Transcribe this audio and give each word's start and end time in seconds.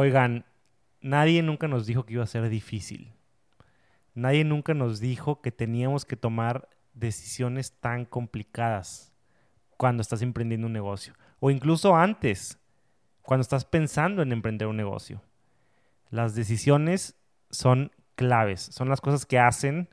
Oigan, 0.00 0.44
nadie 1.00 1.42
nunca 1.42 1.66
nos 1.66 1.84
dijo 1.84 2.06
que 2.06 2.12
iba 2.12 2.22
a 2.22 2.28
ser 2.28 2.48
difícil. 2.48 3.14
Nadie 4.14 4.44
nunca 4.44 4.72
nos 4.72 5.00
dijo 5.00 5.40
que 5.40 5.50
teníamos 5.50 6.04
que 6.04 6.14
tomar 6.14 6.68
decisiones 6.94 7.72
tan 7.80 8.04
complicadas 8.04 9.12
cuando 9.76 10.02
estás 10.02 10.22
emprendiendo 10.22 10.68
un 10.68 10.72
negocio. 10.72 11.14
O 11.40 11.50
incluso 11.50 11.96
antes, 11.96 12.60
cuando 13.22 13.42
estás 13.42 13.64
pensando 13.64 14.22
en 14.22 14.30
emprender 14.30 14.68
un 14.68 14.76
negocio. 14.76 15.20
Las 16.10 16.36
decisiones 16.36 17.16
son 17.50 17.90
claves, 18.14 18.60
son 18.60 18.88
las 18.88 19.00
cosas 19.00 19.26
que 19.26 19.40
hacen 19.40 19.88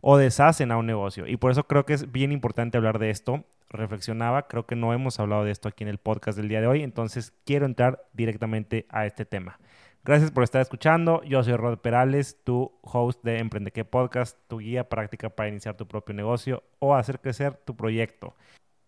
o 0.00 0.16
deshacen 0.16 0.72
a 0.72 0.78
un 0.78 0.86
negocio. 0.86 1.26
Y 1.26 1.36
por 1.36 1.50
eso 1.50 1.64
creo 1.64 1.84
que 1.84 1.92
es 1.92 2.10
bien 2.10 2.32
importante 2.32 2.78
hablar 2.78 2.98
de 2.98 3.10
esto. 3.10 3.44
Reflexionaba, 3.72 4.48
creo 4.48 4.66
que 4.66 4.76
no 4.76 4.92
hemos 4.92 5.18
hablado 5.18 5.44
de 5.44 5.50
esto 5.50 5.68
aquí 5.68 5.82
en 5.82 5.88
el 5.88 5.98
podcast 5.98 6.36
del 6.36 6.48
día 6.48 6.60
de 6.60 6.66
hoy, 6.66 6.82
entonces 6.82 7.32
quiero 7.44 7.64
entrar 7.64 8.06
directamente 8.12 8.86
a 8.90 9.06
este 9.06 9.24
tema. 9.24 9.58
Gracias 10.04 10.32
por 10.32 10.42
estar 10.42 10.60
escuchando. 10.60 11.22
Yo 11.22 11.44
soy 11.44 11.54
Rod 11.54 11.78
Perales, 11.78 12.36
tu 12.42 12.72
host 12.82 13.22
de 13.22 13.38
Emprende 13.38 13.70
qué 13.70 13.84
Podcast, 13.84 14.36
tu 14.48 14.58
guía 14.58 14.88
práctica 14.88 15.30
para 15.30 15.48
iniciar 15.48 15.76
tu 15.76 15.86
propio 15.86 16.12
negocio 16.12 16.64
o 16.80 16.96
hacer 16.96 17.20
crecer 17.20 17.54
tu 17.64 17.76
proyecto. 17.76 18.34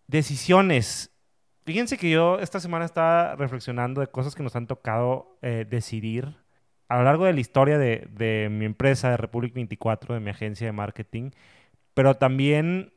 Decisiones. 0.07 1.11
Fíjense 1.65 1.97
que 1.97 2.09
yo 2.09 2.37
esta 2.39 2.59
semana 2.59 2.83
estaba 2.83 3.35
reflexionando 3.37 4.01
de 4.01 4.07
cosas 4.07 4.35
que 4.35 4.43
nos 4.43 4.55
han 4.57 4.67
tocado 4.67 5.37
eh, 5.41 5.65
decidir 5.67 6.35
a 6.89 6.97
lo 6.97 7.05
largo 7.05 7.25
de 7.25 7.33
la 7.33 7.39
historia 7.39 7.77
de, 7.77 8.07
de 8.11 8.49
mi 8.51 8.65
empresa, 8.65 9.09
de 9.09 9.17
Republic 9.17 9.53
24, 9.53 10.13
de 10.13 10.19
mi 10.19 10.29
agencia 10.29 10.67
de 10.67 10.73
marketing, 10.73 11.31
pero 11.93 12.15
también 12.15 12.91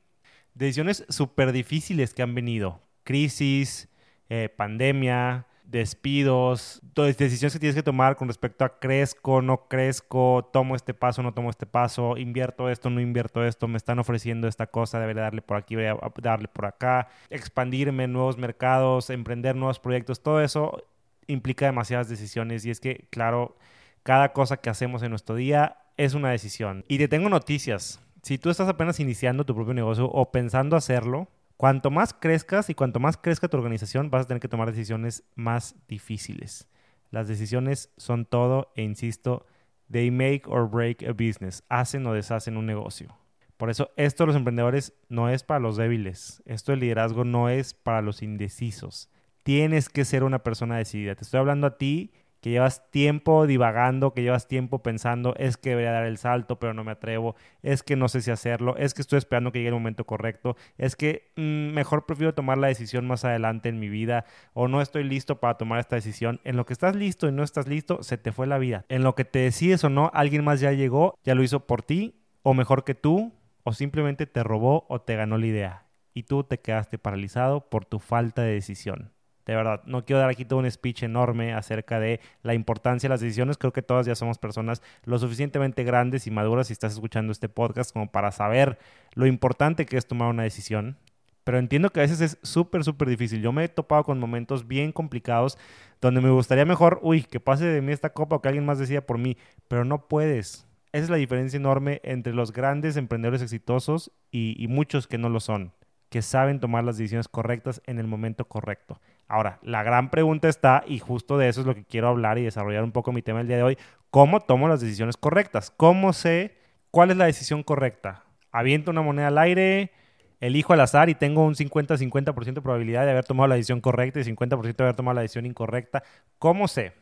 decisiones 0.59 1.05
súper 1.09 1.53
difíciles 1.53 2.15
que 2.15 2.23
han 2.23 2.35
venido. 2.35 2.83
Crisis, 3.05 3.89
eh, 4.29 4.49
pandemia, 4.55 5.47
despidos, 5.65 6.81
decisiones 6.95 7.53
que 7.53 7.59
tienes 7.59 7.77
que 7.77 7.83
tomar 7.83 8.17
con 8.17 8.29
respecto 8.29 8.65
a 8.65 8.79
crezco, 8.79 9.43
no 9.43 9.69
crezco, 9.69 10.49
tomo 10.51 10.75
este 10.75 10.95
paso, 10.95 11.23
no 11.23 11.35
tomo 11.35 11.51
este 11.51 11.67
paso, 11.67 12.17
invierto 12.17 12.71
esto, 12.71 12.89
no 12.89 13.01
invierto 13.01 13.45
esto, 13.45 13.69
me 13.69 13.77
están 13.77 13.99
ofreciendo 13.99 14.49
esta 14.49 14.67
cosa, 14.67 14.99
debería 14.99 15.23
darle 15.23 15.43
por 15.43 15.59
aquí, 15.59 15.77
voy 15.77 15.85
a 15.85 15.99
darle 16.23 16.49
por 16.49 16.65
acá, 16.65 17.09
expandirme 17.29 18.05
en 18.05 18.13
nuevos 18.15 18.39
mercados, 18.39 19.11
emprender 19.11 19.57
nuevos 19.57 19.79
proyectos, 19.79 20.23
todo 20.23 20.41
eso 20.41 20.83
implica 21.27 21.67
demasiadas 21.67 22.09
decisiones 22.09 22.65
y 22.65 22.71
es 22.71 22.81
que, 22.81 23.07
claro, 23.11 23.59
cada 24.03 24.33
cosa 24.33 24.57
que 24.57 24.71
hacemos 24.71 25.03
en 25.03 25.11
nuestro 25.11 25.35
día 25.35 25.77
es 25.99 26.15
una 26.15 26.31
decisión. 26.31 26.85
Y 26.89 26.97
te 26.97 27.09
tengo 27.09 27.29
noticias. 27.29 28.01
Si 28.23 28.39
tú 28.39 28.51
estás 28.51 28.69
apenas 28.69 29.01
iniciando 29.01 29.45
tu 29.45 29.55
propio 29.55 29.75
negocio 29.75 30.07
o 30.07 30.31
pensando 30.31 30.77
hacerlo, 30.77 31.29
Cuanto 31.59 31.91
más 31.91 32.15
crezcas 32.15 32.71
y 32.71 32.75
cuanto 32.75 33.01
más 33.01 33.17
crezca 33.17 33.49
tu 33.49 33.57
organización, 33.57 34.11
vas 34.11 34.25
a 34.25 34.29
tener 34.29 34.41
que 34.41 34.47
tomar 34.47 34.71
decisiones 34.71 35.25
más 35.35 35.75
difíciles. 35.89 36.69
Las 37.11 37.27
decisiones 37.27 37.91
son 37.97 38.27
todo 38.27 38.71
e 38.77 38.83
insisto, 38.83 39.45
they 39.91 40.13
make 40.13 40.43
or 40.47 40.71
break 40.71 41.03
a 41.03 41.11
business. 41.11 41.65
Hacen 41.69 42.07
o 42.07 42.13
deshacen 42.13 42.57
un 42.57 42.65
negocio. 42.65 43.09
Por 43.57 43.71
eso 43.71 43.91
esto 43.97 44.23
de 44.23 44.29
los 44.29 44.37
emprendedores 44.37 44.93
no 45.09 45.31
es 45.31 45.43
para 45.43 45.59
los 45.59 45.77
débiles. 45.77 46.45
Esto 46.47 46.71
del 46.71 46.79
liderazgo 46.79 47.25
no 47.25 47.49
es 47.49 47.75
para 47.75 48.03
los 48.03 48.23
indecisos. 48.23 49.11
Tienes 49.43 49.89
que 49.89 50.05
ser 50.05 50.23
una 50.23 50.45
persona 50.45 50.77
decidida. 50.77 51.17
Te 51.17 51.25
estoy 51.25 51.41
hablando 51.41 51.67
a 51.67 51.77
ti 51.77 52.13
que 52.41 52.51
llevas 52.51 52.91
tiempo 52.91 53.47
divagando, 53.47 54.15
que 54.15 54.23
llevas 54.23 54.49
tiempo 54.49 54.83
pensando, 54.83 55.35
es 55.37 55.57
que 55.57 55.71
debería 55.71 55.93
dar 55.93 56.07
el 56.07 56.19
salto, 56.19 56.59
pero 56.59 56.75
no 56.75 56.85
me 56.85 56.93
atrevo, 56.93 57.35
es 57.63 57.83
que 57.83 57.97
no 57.97 58.09
sé 58.09 58.21
si 58.21 58.31
hacerlo, 58.31 58.77
es 58.77 58.95
que 58.95 59.03
estoy 59.03 59.19
esperando 59.19 59.53
que 59.53 59.59
llegue 59.59 59.69
el 59.69 59.75
momento 59.75 60.05
correcto, 60.05 60.57
es 60.77 60.97
que 60.97 61.33
mm, 61.37 61.75
mejor 61.75 62.07
prefiero 62.07 62.35
tomar 62.35 62.59
la 62.59 62.69
decisión 62.69 63.07
más 63.07 63.25
adelante 63.25 63.69
en 63.69 63.81
mi 63.81 63.89
vida 63.89 64.25
o 64.53 64.69
no 64.69 64.81
estoy 64.81 65.05
listo 65.05 65.41
para 65.41 65.57
tomar 65.57 65.81
esta 65.81 65.97
decisión. 65.97 66.41
En 66.45 66.57
lo 66.57 66.67
que 66.67 66.73
estás 66.73 66.95
listo 66.95 67.29
y 67.29 67.33
no 67.33 67.43
estás 67.43 67.67
listo, 67.69 68.03
se 68.03 68.19
te 68.19 68.33
fue 68.33 68.47
la 68.47 68.59
vida. 68.59 68.85
En 68.89 69.03
lo 69.03 69.15
que 69.15 69.25
te 69.25 69.41
decides 69.41 69.85
o 69.85 69.89
no, 69.89 70.11
alguien 70.15 70.45
más 70.45 70.61
ya 70.61 70.73
llegó, 70.73 71.15
ya 71.25 71.35
lo 71.35 71.43
hizo 71.43 71.67
por 71.67 71.83
ti 71.83 72.15
o 72.43 72.55
mejor 72.55 72.85
que 72.85 72.95
tú 72.95 73.33
o 73.65 73.73
simplemente 73.73 74.27
te 74.27 74.43
robó 74.43 74.87
o 74.89 75.01
te 75.01 75.17
ganó 75.17 75.37
la 75.39 75.47
idea 75.47 75.87
y 76.15 76.25
tú 76.25 76.43
te 76.45 76.59
quedaste 76.59 76.99
paralizado 76.99 77.69
por 77.69 77.85
tu 77.85 77.99
falta 77.99 78.43
de 78.43 78.55
decisión. 78.55 79.13
De 79.49 79.57
verdad, 79.57 79.81
no 79.87 80.05
quiero 80.05 80.21
dar 80.21 80.29
aquí 80.29 80.45
todo 80.45 80.59
un 80.59 80.71
speech 80.71 81.05
enorme 81.05 81.55
acerca 81.55 81.99
de 81.99 82.21
la 82.43 82.53
importancia 82.53 83.09
de 83.09 83.15
las 83.15 83.23
decisiones. 83.23 83.57
Creo 83.57 83.73
que 83.73 83.81
todas 83.81 84.05
ya 84.05 84.15
somos 84.15 84.37
personas 84.37 84.83
lo 85.05 85.19
suficientemente 85.19 85.85
grandes 85.85 86.27
y 86.27 86.31
maduras 86.31 86.67
si 86.67 86.75
estás 86.75 86.93
escuchando 86.93 87.33
este 87.33 87.49
podcast 87.49 87.91
como 87.91 88.11
para 88.11 88.31
saber 88.31 88.79
lo 89.15 89.27
importante 89.27 89.87
que 89.87 89.97
es 89.97 90.07
tomar 90.07 90.29
una 90.29 90.43
decisión. 90.43 90.99
Pero 91.45 91.57
entiendo 91.57 91.89
que 91.89 92.01
a 92.01 92.03
veces 92.03 92.21
es 92.21 92.39
súper, 92.43 92.85
súper 92.85 93.09
difícil. 93.09 93.41
Yo 93.41 93.51
me 93.51 93.65
he 93.65 93.69
topado 93.71 94.05
con 94.05 94.21
momentos 94.21 94.69
bien 94.69 94.93
complicados 94.93 95.57
donde 96.03 96.21
me 96.21 96.29
gustaría 96.29 96.67
mejor, 96.67 97.01
uy, 97.01 97.23
que 97.23 97.41
pase 97.41 97.65
de 97.65 97.81
mí 97.81 97.91
esta 97.91 98.13
copa 98.13 98.37
o 98.37 98.43
que 98.43 98.49
alguien 98.49 98.67
más 98.67 98.79
decida 98.79 99.01
por 99.01 99.17
mí, 99.17 99.39
pero 99.67 99.87
no 99.87 100.09
puedes. 100.09 100.67
Esa 100.93 101.05
es 101.05 101.09
la 101.09 101.17
diferencia 101.17 101.57
enorme 101.57 102.03
entre 102.05 102.35
los 102.35 102.53
grandes 102.53 102.99
emprendedores 102.99 103.41
exitosos 103.41 104.13
y, 104.31 104.63
y 104.63 104.69
muchos 104.69 105.07
que 105.07 105.17
no 105.17 105.31
lo 105.31 105.41
son, 105.41 105.73
que 106.11 106.21
saben 106.21 106.61
tomar 106.61 106.85
las 106.85 106.99
decisiones 106.99 107.29
correctas 107.29 107.81
en 107.87 107.99
el 107.99 108.07
momento 108.07 108.45
correcto. 108.45 109.01
Ahora, 109.29 109.59
la 109.63 109.83
gran 109.83 110.11
pregunta 110.11 110.49
está, 110.49 110.83
y 110.87 110.99
justo 110.99 111.39
de 111.39 111.49
eso 111.49 111.61
es 111.61 111.67
lo 111.67 111.75
que 111.75 111.85
quiero 111.85 112.09
hablar 112.09 112.39
y 112.39 112.43
desarrollar 112.43 112.83
un 112.83 112.93
poco 112.93 113.13
mi 113.13 113.23
tema 113.23 113.41
el 113.41 113.47
día 113.47 113.59
de 113.59 113.63
hoy, 113.63 113.79
¿cómo 114.11 114.41
tomo 114.41 114.69
las 114.69 114.81
decisiones 114.81 115.17
correctas? 115.17 115.71
¿Cómo 115.71 116.13
sé 116.13 116.57
cuál 116.91 117.11
es 117.11 117.17
la 117.19 117.27
decisión 117.27 117.63
correcta? 117.63 118.25
¿Aviento 118.51 118.91
una 118.91 119.03
moneda 119.03 119.29
al 119.29 119.39
aire? 119.39 119.93
elijo 120.41 120.73
al 120.73 120.81
azar 120.81 121.09
y 121.09 121.15
tengo 121.15 121.45
un 121.45 121.55
50-50% 121.55 122.55
de 122.55 122.63
probabilidad 122.63 123.05
de 123.05 123.11
haber 123.11 123.25
tomado 123.25 123.49
la 123.49 123.57
decisión 123.57 123.81
correcta 123.81 124.21
y 124.21 124.25
50% 124.25 124.77
de 124.77 124.85
haber 124.85 124.97
tomado 124.97 125.15
la 125.15 125.23
decisión 125.23 125.47
incorrecta. 125.47 126.03
¿Cómo 126.39 126.69
sé? 126.69 126.93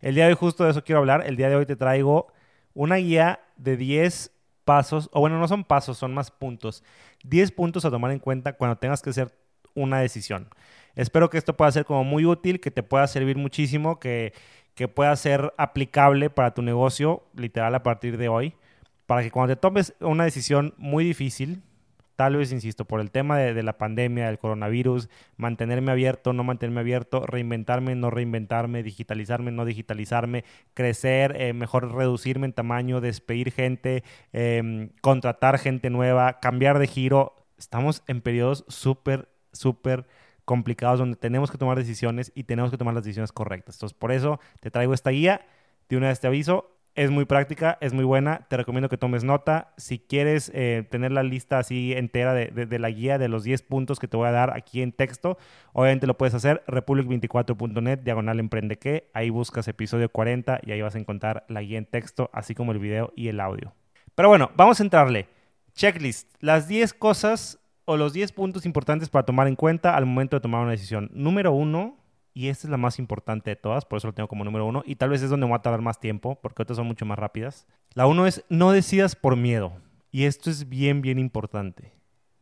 El 0.00 0.14
día 0.14 0.24
de 0.24 0.30
hoy 0.30 0.36
justo 0.36 0.64
de 0.64 0.70
eso 0.70 0.84
quiero 0.84 1.00
hablar. 1.00 1.24
El 1.26 1.36
día 1.36 1.48
de 1.48 1.56
hoy 1.56 1.66
te 1.66 1.76
traigo 1.76 2.32
una 2.72 2.96
guía 2.96 3.40
de 3.56 3.76
10 3.76 4.30
pasos, 4.64 5.10
o 5.12 5.20
bueno, 5.20 5.38
no 5.38 5.48
son 5.48 5.64
pasos, 5.64 5.98
son 5.98 6.14
más 6.14 6.30
puntos. 6.30 6.82
10 7.24 7.52
puntos 7.52 7.84
a 7.84 7.90
tomar 7.90 8.10
en 8.12 8.18
cuenta 8.18 8.54
cuando 8.54 8.76
tengas 8.76 9.02
que 9.02 9.10
hacer 9.10 9.32
una 9.74 10.00
decisión. 10.00 10.48
Espero 10.96 11.30
que 11.30 11.38
esto 11.38 11.56
pueda 11.56 11.72
ser 11.72 11.84
como 11.84 12.04
muy 12.04 12.24
útil, 12.26 12.60
que 12.60 12.70
te 12.70 12.82
pueda 12.82 13.06
servir 13.06 13.36
muchísimo, 13.36 13.98
que, 13.98 14.32
que 14.74 14.88
pueda 14.88 15.14
ser 15.16 15.52
aplicable 15.56 16.30
para 16.30 16.54
tu 16.54 16.62
negocio, 16.62 17.24
literal, 17.34 17.74
a 17.74 17.82
partir 17.82 18.16
de 18.18 18.28
hoy, 18.28 18.54
para 19.06 19.22
que 19.22 19.30
cuando 19.30 19.54
te 19.54 19.60
tomes 19.60 19.94
una 20.00 20.24
decisión 20.24 20.74
muy 20.76 21.04
difícil, 21.04 21.62
tal 22.16 22.36
vez, 22.36 22.52
insisto, 22.52 22.84
por 22.84 23.00
el 23.00 23.10
tema 23.10 23.38
de, 23.38 23.62
la 23.62 23.76
pandemia, 23.78 24.26
del 24.26 24.38
coronavirus, 24.38 25.08
mantenerme 25.36 25.92
abierto, 25.92 26.32
no 26.32 26.44
mantenerme 26.44 26.80
abierto, 26.80 27.26
reinventarme, 27.26 27.94
no 27.94 28.10
reinventarme, 28.10 28.82
digitalizarme, 28.82 29.50
no 29.50 29.64
digitalizarme, 29.64 30.44
crecer, 30.74 31.36
eh, 31.40 31.52
mejor 31.52 31.92
reducirme 31.92 32.46
en 32.46 32.52
tamaño, 32.52 33.00
despedir 33.00 33.52
gente, 33.52 34.04
em, 34.32 34.90
contratar 35.00 35.58
gente 35.58 35.90
nueva, 35.90 36.40
cambiar 36.40 36.78
de 36.78 36.86
giro. 36.86 37.34
Estamos 37.58 38.02
en 38.06 38.20
periodos 38.20 38.64
súper, 38.68 39.28
súper 39.52 40.06
complicados 40.44 40.98
donde 40.98 41.16
tenemos 41.16 41.50
que 41.50 41.58
tomar 41.58 41.78
decisiones 41.78 42.32
y 42.34 42.44
tenemos 42.44 42.70
que 42.70 42.78
tomar 42.78 42.94
las 42.94 43.04
decisiones 43.04 43.32
correctas. 43.32 43.76
Entonces, 43.76 43.96
por 43.96 44.12
eso 44.12 44.40
te 44.60 44.70
traigo 44.70 44.94
esta 44.94 45.10
guía. 45.10 45.46
De 45.88 45.96
una 45.96 46.08
vez 46.08 46.20
te 46.20 46.26
aviso, 46.26 46.74
es 46.94 47.10
muy 47.10 47.24
práctica, 47.24 47.76
es 47.80 47.92
muy 47.92 48.04
buena. 48.04 48.46
Te 48.48 48.56
recomiendo 48.56 48.88
que 48.88 48.96
tomes 48.96 49.24
nota. 49.24 49.72
Si 49.76 49.98
quieres 49.98 50.50
eh, 50.54 50.86
tener 50.90 51.10
la 51.10 51.22
lista 51.22 51.58
así 51.58 51.92
entera 51.92 52.34
de, 52.34 52.78
la 52.78 52.90
guía 52.90 53.18
de 53.18 53.28
los 53.28 53.42
10 53.42 53.62
puntos 53.62 53.98
que 53.98 54.06
te 54.06 54.16
voy 54.16 54.28
a 54.28 54.32
dar 54.32 54.56
aquí 54.56 54.80
en 54.80 54.92
texto, 54.92 55.36
obviamente 55.72 56.06
lo 56.06 56.16
puedes 56.16 56.34
hacer. 56.34 56.62
Republic24.net, 56.66 57.98
diagonal 58.00 58.38
emprende 58.38 58.78
que. 58.78 59.10
Ahí 59.12 59.30
buscas 59.30 59.66
episodio 59.66 60.08
40 60.08 60.60
y 60.62 60.72
ahí 60.72 60.82
vas 60.82 60.94
a 60.94 60.98
encontrar 60.98 61.44
la 61.48 61.62
guía 61.62 61.78
en 61.78 61.86
texto, 61.86 62.30
así 62.32 62.54
como 62.54 62.72
el 62.72 62.78
video 62.78 63.12
y 63.16 63.28
el 63.28 63.40
audio. 63.40 63.74
Pero 64.14 64.28
bueno, 64.28 64.52
vamos 64.56 64.78
a 64.78 64.84
entrarle. 64.84 65.26
Checklist. 65.74 66.32
Las 66.38 66.68
10 66.68 66.94
cosas 66.94 67.58
o 67.84 67.96
los 67.96 68.12
10 68.12 68.32
puntos 68.32 68.66
importantes 68.66 69.08
para 69.08 69.26
tomar 69.26 69.48
en 69.48 69.56
cuenta 69.56 69.96
al 69.96 70.06
momento 70.06 70.36
de 70.36 70.40
tomar 70.40 70.62
una 70.62 70.70
decisión. 70.70 71.10
Número 71.12 71.52
uno, 71.52 71.96
y 72.32 72.48
esta 72.48 72.66
es 72.66 72.70
la 72.70 72.76
más 72.76 72.98
importante 72.98 73.50
de 73.50 73.56
todas, 73.56 73.84
por 73.84 73.98
eso 73.98 74.08
lo 74.08 74.14
tengo 74.14 74.28
como 74.28 74.44
número 74.44 74.66
uno, 74.66 74.82
y 74.84 74.96
tal 74.96 75.10
vez 75.10 75.22
es 75.22 75.30
donde 75.30 75.46
me 75.46 75.50
va 75.50 75.58
a 75.58 75.62
tardar 75.62 75.82
más 75.82 76.00
tiempo, 76.00 76.38
porque 76.40 76.62
otras 76.62 76.76
son 76.76 76.86
mucho 76.86 77.06
más 77.06 77.18
rápidas. 77.18 77.66
La 77.92 78.06
uno 78.06 78.26
es 78.26 78.44
no 78.48 78.72
decidas 78.72 79.14
por 79.14 79.36
miedo. 79.36 79.72
Y 80.10 80.24
esto 80.24 80.50
es 80.50 80.68
bien, 80.68 81.02
bien 81.02 81.18
importante. 81.18 81.92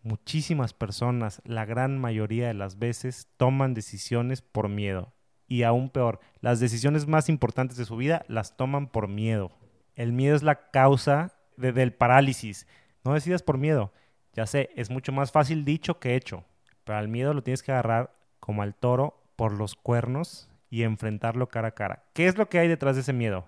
Muchísimas 0.02 0.74
personas, 0.74 1.40
la 1.44 1.64
gran 1.64 1.98
mayoría 1.98 2.48
de 2.48 2.54
las 2.54 2.78
veces, 2.78 3.28
toman 3.36 3.72
decisiones 3.72 4.42
por 4.42 4.68
miedo. 4.68 5.12
Y 5.46 5.62
aún 5.62 5.90
peor, 5.90 6.20
las 6.40 6.60
decisiones 6.60 7.06
más 7.06 7.28
importantes 7.28 7.76
de 7.76 7.84
su 7.84 7.96
vida 7.96 8.24
las 8.28 8.56
toman 8.56 8.88
por 8.88 9.08
miedo. 9.08 9.52
El 9.94 10.12
miedo 10.12 10.34
es 10.34 10.42
la 10.42 10.70
causa 10.70 11.34
del 11.56 11.92
parálisis. 11.92 12.66
No 13.04 13.14
decidas 13.14 13.42
por 13.42 13.58
miedo. 13.58 13.92
Ya 14.34 14.46
sé, 14.46 14.70
es 14.76 14.90
mucho 14.90 15.12
más 15.12 15.30
fácil 15.30 15.64
dicho 15.64 16.00
que 16.00 16.16
hecho, 16.16 16.44
pero 16.84 16.98
al 16.98 17.08
miedo 17.08 17.34
lo 17.34 17.42
tienes 17.42 17.62
que 17.62 17.72
agarrar 17.72 18.14
como 18.40 18.62
al 18.62 18.74
toro 18.74 19.22
por 19.36 19.52
los 19.52 19.74
cuernos 19.74 20.48
y 20.70 20.84
enfrentarlo 20.84 21.48
cara 21.48 21.68
a 21.68 21.74
cara. 21.74 22.04
¿Qué 22.14 22.26
es 22.26 22.38
lo 22.38 22.48
que 22.48 22.58
hay 22.58 22.68
detrás 22.68 22.96
de 22.96 23.02
ese 23.02 23.12
miedo? 23.12 23.44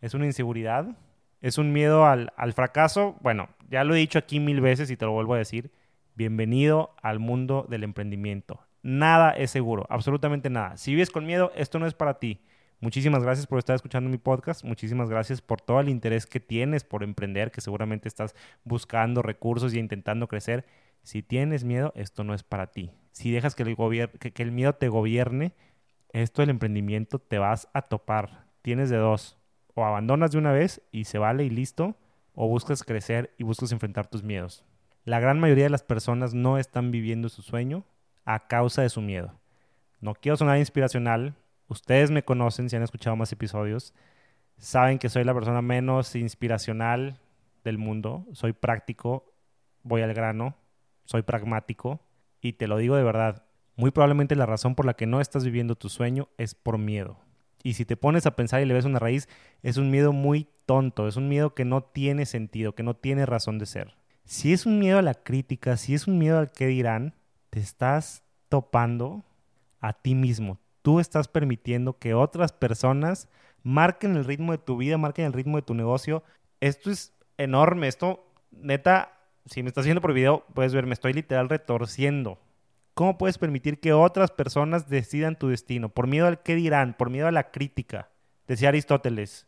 ¿Es 0.00 0.14
una 0.14 0.26
inseguridad? 0.26 0.86
¿Es 1.40 1.56
un 1.56 1.72
miedo 1.72 2.04
al, 2.04 2.32
al 2.36 2.52
fracaso? 2.52 3.16
Bueno, 3.20 3.48
ya 3.70 3.84
lo 3.84 3.94
he 3.94 3.98
dicho 3.98 4.18
aquí 4.18 4.38
mil 4.38 4.60
veces 4.60 4.90
y 4.90 4.96
te 4.96 5.06
lo 5.06 5.12
vuelvo 5.12 5.34
a 5.34 5.38
decir. 5.38 5.70
Bienvenido 6.14 6.94
al 7.00 7.20
mundo 7.20 7.66
del 7.68 7.84
emprendimiento. 7.84 8.60
Nada 8.82 9.30
es 9.30 9.50
seguro, 9.50 9.86
absolutamente 9.88 10.50
nada. 10.50 10.76
Si 10.76 10.92
vives 10.92 11.10
con 11.10 11.26
miedo, 11.26 11.52
esto 11.54 11.78
no 11.78 11.86
es 11.86 11.94
para 11.94 12.18
ti. 12.18 12.40
Muchísimas 12.80 13.24
gracias 13.24 13.46
por 13.48 13.58
estar 13.58 13.74
escuchando 13.74 14.08
mi 14.08 14.18
podcast. 14.18 14.64
Muchísimas 14.64 15.10
gracias 15.10 15.40
por 15.40 15.60
todo 15.60 15.80
el 15.80 15.88
interés 15.88 16.26
que 16.26 16.38
tienes 16.38 16.84
por 16.84 17.02
emprender, 17.02 17.50
que 17.50 17.60
seguramente 17.60 18.06
estás 18.06 18.36
buscando 18.62 19.20
recursos 19.20 19.74
y 19.74 19.80
intentando 19.80 20.28
crecer. 20.28 20.64
Si 21.02 21.22
tienes 21.22 21.64
miedo, 21.64 21.92
esto 21.96 22.22
no 22.22 22.34
es 22.34 22.44
para 22.44 22.68
ti. 22.68 22.92
Si 23.10 23.32
dejas 23.32 23.56
que 23.56 23.64
el, 23.64 23.76
que 24.20 24.42
el 24.42 24.52
miedo 24.52 24.74
te 24.74 24.88
gobierne, 24.88 25.54
esto 26.10 26.42
del 26.42 26.50
emprendimiento 26.50 27.18
te 27.18 27.38
vas 27.38 27.68
a 27.72 27.82
topar. 27.82 28.46
Tienes 28.62 28.90
de 28.90 28.96
dos. 28.96 29.38
O 29.74 29.84
abandonas 29.84 30.30
de 30.30 30.38
una 30.38 30.52
vez 30.52 30.80
y 30.92 31.04
se 31.04 31.18
vale 31.18 31.44
y 31.44 31.50
listo, 31.50 31.96
o 32.34 32.46
buscas 32.46 32.84
crecer 32.84 33.34
y 33.38 33.42
buscas 33.42 33.72
enfrentar 33.72 34.06
tus 34.06 34.22
miedos. 34.22 34.64
La 35.04 35.18
gran 35.18 35.40
mayoría 35.40 35.64
de 35.64 35.70
las 35.70 35.82
personas 35.82 36.34
no 36.34 36.58
están 36.58 36.92
viviendo 36.92 37.28
su 37.28 37.42
sueño 37.42 37.84
a 38.24 38.46
causa 38.46 38.82
de 38.82 38.88
su 38.88 39.00
miedo. 39.00 39.40
No 40.00 40.14
quiero 40.14 40.36
sonar 40.36 40.58
inspiracional. 40.58 41.34
Ustedes 41.68 42.10
me 42.10 42.24
conocen 42.24 42.68
si 42.68 42.76
han 42.76 42.82
escuchado 42.82 43.14
más 43.14 43.30
episodios. 43.32 43.94
Saben 44.56 44.98
que 44.98 45.08
soy 45.08 45.24
la 45.24 45.34
persona 45.34 45.62
menos 45.62 46.16
inspiracional 46.16 47.20
del 47.62 47.78
mundo. 47.78 48.26
Soy 48.32 48.52
práctico, 48.52 49.32
voy 49.82 50.02
al 50.02 50.14
grano, 50.14 50.56
soy 51.04 51.22
pragmático 51.22 52.00
y 52.40 52.54
te 52.54 52.66
lo 52.66 52.78
digo 52.78 52.96
de 52.96 53.04
verdad. 53.04 53.44
Muy 53.76 53.90
probablemente 53.90 54.34
la 54.34 54.46
razón 54.46 54.74
por 54.74 54.86
la 54.86 54.94
que 54.94 55.06
no 55.06 55.20
estás 55.20 55.44
viviendo 55.44 55.76
tu 55.76 55.88
sueño 55.88 56.28
es 56.38 56.54
por 56.54 56.78
miedo. 56.78 57.18
Y 57.62 57.74
si 57.74 57.84
te 57.84 57.96
pones 57.96 58.26
a 58.26 58.34
pensar 58.34 58.62
y 58.62 58.64
le 58.64 58.74
ves 58.74 58.84
una 58.84 58.98
raíz, 58.98 59.28
es 59.62 59.76
un 59.76 59.90
miedo 59.90 60.12
muy 60.12 60.48
tonto, 60.66 61.06
es 61.06 61.16
un 61.16 61.28
miedo 61.28 61.54
que 61.54 61.64
no 61.64 61.82
tiene 61.82 62.24
sentido, 62.26 62.74
que 62.74 62.82
no 62.82 62.94
tiene 62.94 63.26
razón 63.26 63.58
de 63.58 63.66
ser. 63.66 63.94
Si 64.24 64.52
es 64.52 64.66
un 64.66 64.78
miedo 64.78 64.98
a 64.98 65.02
la 65.02 65.14
crítica, 65.14 65.76
si 65.76 65.94
es 65.94 66.06
un 66.06 66.18
miedo 66.18 66.38
al 66.38 66.50
que 66.50 66.66
dirán, 66.66 67.14
te 67.50 67.60
estás 67.60 68.22
topando 68.48 69.24
a 69.80 69.92
ti 69.92 70.14
mismo. 70.14 70.58
Tú 70.88 71.00
estás 71.00 71.28
permitiendo 71.28 71.98
que 71.98 72.14
otras 72.14 72.54
personas 72.54 73.28
marquen 73.62 74.16
el 74.16 74.24
ritmo 74.24 74.52
de 74.52 74.58
tu 74.58 74.78
vida, 74.78 74.96
marquen 74.96 75.26
el 75.26 75.34
ritmo 75.34 75.58
de 75.58 75.62
tu 75.62 75.74
negocio. 75.74 76.24
Esto 76.60 76.90
es 76.90 77.12
enorme. 77.36 77.88
Esto, 77.88 78.32
neta, 78.52 79.12
si 79.44 79.62
me 79.62 79.68
estás 79.68 79.84
viendo 79.84 80.00
por 80.00 80.14
video, 80.14 80.46
puedes 80.54 80.72
ver, 80.72 80.86
me 80.86 80.94
estoy 80.94 81.12
literal 81.12 81.50
retorciendo. 81.50 82.40
¿Cómo 82.94 83.18
puedes 83.18 83.36
permitir 83.36 83.80
que 83.80 83.92
otras 83.92 84.30
personas 84.30 84.88
decidan 84.88 85.38
tu 85.38 85.48
destino? 85.48 85.90
Por 85.90 86.06
miedo 86.06 86.26
al 86.26 86.42
qué 86.42 86.54
dirán, 86.54 86.94
por 86.94 87.10
miedo 87.10 87.26
a 87.26 87.32
la 87.32 87.50
crítica. 87.50 88.08
Decía 88.46 88.70
Aristóteles, 88.70 89.46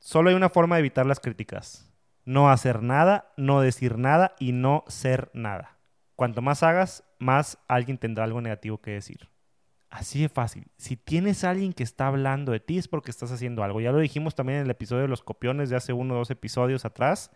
solo 0.00 0.28
hay 0.28 0.36
una 0.36 0.50
forma 0.50 0.76
de 0.76 0.80
evitar 0.80 1.06
las 1.06 1.18
críticas. 1.18 1.90
No 2.26 2.50
hacer 2.50 2.82
nada, 2.82 3.32
no 3.38 3.62
decir 3.62 3.96
nada 3.96 4.34
y 4.38 4.52
no 4.52 4.84
ser 4.86 5.30
nada. 5.32 5.78
Cuanto 6.14 6.42
más 6.42 6.62
hagas, 6.62 7.04
más 7.18 7.56
alguien 7.68 7.96
tendrá 7.96 8.24
algo 8.24 8.42
negativo 8.42 8.82
que 8.82 8.90
decir. 8.90 9.32
Así 9.94 10.22
de 10.22 10.28
fácil. 10.28 10.66
Si 10.76 10.96
tienes 10.96 11.44
a 11.44 11.50
alguien 11.50 11.72
que 11.72 11.84
está 11.84 12.08
hablando 12.08 12.50
de 12.50 12.58
ti 12.58 12.78
es 12.78 12.88
porque 12.88 13.12
estás 13.12 13.30
haciendo 13.30 13.62
algo. 13.62 13.80
Ya 13.80 13.92
lo 13.92 14.00
dijimos 14.00 14.34
también 14.34 14.58
en 14.58 14.64
el 14.64 14.70
episodio 14.72 15.02
de 15.02 15.08
los 15.08 15.22
copiones 15.22 15.70
de 15.70 15.76
hace 15.76 15.92
uno 15.92 16.14
o 16.14 16.16
dos 16.16 16.32
episodios 16.32 16.84
atrás 16.84 17.30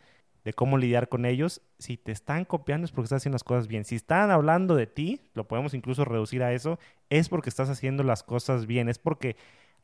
de 0.44 0.52
cómo 0.52 0.76
lidiar 0.76 1.08
con 1.08 1.24
ellos. 1.24 1.62
Si 1.78 1.96
te 1.96 2.10
están 2.10 2.44
copiando 2.44 2.84
es 2.84 2.90
porque 2.90 3.04
estás 3.04 3.18
haciendo 3.18 3.36
las 3.36 3.44
cosas 3.44 3.68
bien. 3.68 3.84
Si 3.84 3.94
están 3.94 4.32
hablando 4.32 4.74
de 4.74 4.88
ti, 4.88 5.30
lo 5.34 5.46
podemos 5.46 5.72
incluso 5.72 6.04
reducir 6.04 6.42
a 6.42 6.52
eso, 6.52 6.80
es 7.10 7.28
porque 7.28 7.48
estás 7.48 7.70
haciendo 7.70 8.02
las 8.02 8.24
cosas 8.24 8.66
bien, 8.66 8.88
es 8.88 8.98
porque 8.98 9.36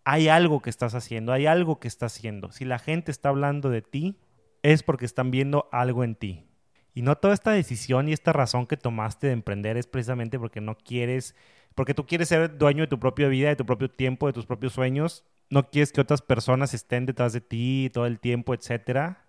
hay 0.02 0.26
algo 0.26 0.60
que 0.60 0.70
estás 0.70 0.96
haciendo, 0.96 1.32
hay 1.32 1.46
algo 1.46 1.78
que 1.78 1.86
estás 1.86 2.16
haciendo. 2.16 2.50
Si 2.50 2.64
la 2.64 2.80
gente 2.80 3.12
está 3.12 3.28
hablando 3.28 3.70
de 3.70 3.82
ti, 3.82 4.16
es 4.64 4.82
porque 4.82 5.04
están 5.04 5.30
viendo 5.30 5.68
algo 5.70 6.02
en 6.02 6.16
ti. 6.16 6.44
Y 6.92 7.02
no 7.02 7.16
toda 7.18 7.34
esta 7.34 7.50
decisión 7.50 8.08
y 8.08 8.12
esta 8.12 8.32
razón 8.32 8.66
que 8.66 8.76
tomaste 8.76 9.28
de 9.28 9.32
emprender 9.32 9.76
es 9.76 9.86
precisamente 9.86 10.40
porque 10.40 10.60
no 10.60 10.76
quieres, 10.76 11.36
porque 11.74 11.94
tú 11.94 12.06
quieres 12.06 12.28
ser 12.28 12.56
dueño 12.58 12.82
de 12.82 12.88
tu 12.88 12.98
propia 12.98 13.28
vida, 13.28 13.48
de 13.48 13.56
tu 13.56 13.66
propio 13.66 13.90
tiempo, 13.90 14.26
de 14.26 14.32
tus 14.32 14.46
propios 14.46 14.72
sueños. 14.72 15.24
No 15.50 15.70
quieres 15.70 15.92
que 15.92 16.00
otras 16.00 16.22
personas 16.22 16.74
estén 16.74 17.06
detrás 17.06 17.32
de 17.32 17.40
ti 17.40 17.90
todo 17.92 18.06
el 18.06 18.18
tiempo, 18.18 18.54
etcétera 18.54 19.24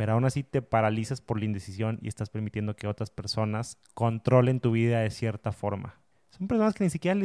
pero 0.00 0.14
aún 0.14 0.24
así 0.24 0.42
te 0.42 0.62
paralizas 0.62 1.20
por 1.20 1.38
la 1.38 1.44
indecisión 1.44 1.98
y 2.00 2.08
estás 2.08 2.30
permitiendo 2.30 2.74
que 2.74 2.86
otras 2.86 3.10
personas 3.10 3.76
controlen 3.92 4.58
tu 4.58 4.70
vida 4.70 5.00
de 5.00 5.10
cierta 5.10 5.52
forma. 5.52 6.00
Son 6.30 6.48
personas 6.48 6.72
que 6.72 6.84
ni 6.84 6.88
siquiera, 6.88 7.20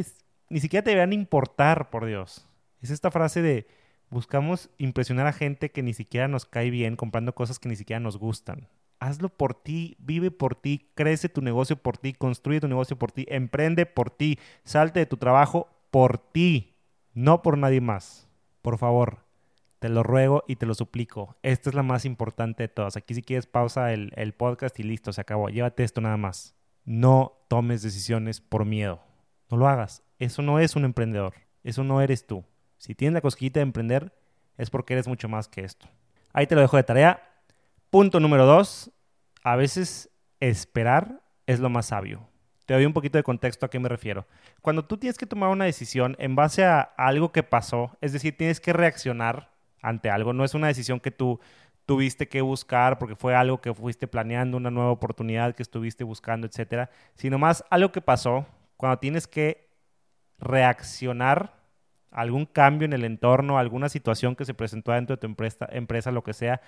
ni 0.50 0.60
siquiera 0.60 0.84
te 0.84 1.00
a 1.00 1.04
importar, 1.06 1.88
por 1.88 2.04
Dios. 2.04 2.46
Es 2.82 2.90
esta 2.90 3.10
frase 3.10 3.40
de 3.40 3.66
buscamos 4.10 4.68
impresionar 4.76 5.26
a 5.26 5.32
gente 5.32 5.70
que 5.70 5.82
ni 5.82 5.94
siquiera 5.94 6.28
nos 6.28 6.44
cae 6.44 6.68
bien 6.68 6.96
comprando 6.96 7.34
cosas 7.34 7.58
que 7.58 7.70
ni 7.70 7.76
siquiera 7.76 7.98
nos 7.98 8.18
gustan. 8.18 8.68
Hazlo 8.98 9.28
por 9.28 9.54
ti, 9.54 9.96
vive 9.98 10.30
por 10.30 10.54
ti, 10.54 10.90
crece 10.94 11.28
tu 11.28 11.42
negocio 11.42 11.76
por 11.76 11.98
ti, 11.98 12.12
construye 12.12 12.60
tu 12.60 12.68
negocio 12.68 12.98
por 12.98 13.12
ti, 13.12 13.26
emprende 13.28 13.86
por 13.86 14.10
ti, 14.10 14.38
salte 14.64 15.00
de 15.00 15.06
tu 15.06 15.16
trabajo 15.16 15.68
por 15.90 16.18
ti, 16.18 16.74
no 17.14 17.42
por 17.42 17.58
nadie 17.58 17.80
más. 17.80 18.28
Por 18.62 18.78
favor, 18.78 19.26
te 19.78 19.88
lo 19.88 20.02
ruego 20.02 20.44
y 20.46 20.56
te 20.56 20.66
lo 20.66 20.74
suplico. 20.74 21.36
Esta 21.42 21.70
es 21.70 21.74
la 21.74 21.82
más 21.82 22.04
importante 22.04 22.64
de 22.64 22.68
todas. 22.68 22.96
Aquí 22.96 23.14
si 23.14 23.22
quieres 23.22 23.46
pausa 23.46 23.92
el, 23.92 24.34
podcast 24.36 24.78
y 24.80 24.82
listo, 24.82 25.12
se 25.12 25.20
acabó. 25.20 25.48
Llévate 25.48 25.84
esto 25.84 26.00
nada 26.00 26.16
más. 26.16 26.54
No 26.84 27.44
tomes 27.48 27.82
decisiones 27.82 28.40
por 28.40 28.64
miedo. 28.64 29.00
No 29.50 29.56
lo 29.56 29.68
hagas. 29.68 30.02
Eso 30.18 30.42
no 30.42 30.58
es 30.58 30.76
un 30.76 30.84
emprendedor. 30.84 31.34
Eso 31.62 31.84
no 31.84 32.00
eres 32.00 32.26
tú. 32.26 32.44
Si 32.78 32.94
tienes 32.94 33.14
la 33.14 33.20
cosquillita 33.20 33.60
de 33.60 33.64
emprender, 33.64 34.12
es 34.56 34.70
porque 34.70 34.94
eres 34.94 35.08
mucho 35.08 35.28
más 35.28 35.48
que 35.48 35.62
esto. 35.62 35.86
Ahí 36.32 36.46
te 36.46 36.54
lo 36.54 36.60
dejo 36.60 36.76
de 36.76 36.82
tarea. 36.82 37.22
Punto 37.96 38.20
número 38.20 38.44
dos. 38.44 38.90
A 39.42 39.56
veces 39.56 40.10
esperar 40.38 41.22
es 41.46 41.60
lo 41.60 41.70
más 41.70 41.86
sabio. 41.86 42.28
Te 42.66 42.74
doy 42.74 42.84
un 42.84 42.92
poquito 42.92 43.16
de 43.16 43.24
contexto 43.24 43.64
a 43.64 43.70
qué 43.70 43.78
me 43.78 43.88
refiero. 43.88 44.26
Cuando 44.60 44.84
tú 44.84 44.98
tienes 44.98 45.16
que 45.16 45.24
tomar 45.24 45.48
una 45.48 45.64
decisión 45.64 46.14
en 46.18 46.36
base 46.36 46.62
a 46.62 46.80
algo 46.82 47.32
que 47.32 47.42
pasó, 47.42 47.96
es 48.02 48.12
decir, 48.12 48.36
tienes 48.36 48.60
que 48.60 48.74
reaccionar 48.74 49.50
ante 49.80 50.10
algo. 50.10 50.34
No 50.34 50.44
es 50.44 50.52
una 50.52 50.66
decisión 50.66 51.00
que 51.00 51.10
tú 51.10 51.40
tuviste 51.86 52.28
que 52.28 52.42
buscar 52.42 52.98
porque 52.98 53.16
fue 53.16 53.34
algo 53.34 53.62
que 53.62 53.72
fuiste 53.72 54.06
planeando, 54.06 54.58
una 54.58 54.70
nueva 54.70 54.90
oportunidad 54.90 55.54
que 55.54 55.62
estuviste 55.62 56.04
buscando, 56.04 56.46
etcétera, 56.46 56.90
sino 57.14 57.38
más 57.38 57.64
algo 57.70 57.92
que 57.92 58.02
pasó 58.02 58.44
cuando 58.76 58.98
tienes 58.98 59.26
que 59.26 59.70
reaccionar 60.38 61.54
a 62.10 62.20
algún 62.20 62.44
cambio 62.44 62.84
en 62.84 62.92
el 62.92 63.04
entorno, 63.04 63.58
alguna 63.58 63.88
situación 63.88 64.36
que 64.36 64.44
se 64.44 64.52
presentó 64.52 64.92
dentro 64.92 65.16
de 65.16 65.20
tu 65.20 65.26
empresa, 65.26 65.66
empresa, 65.70 66.10
lo 66.10 66.22
que 66.22 66.34
sea. 66.34 66.60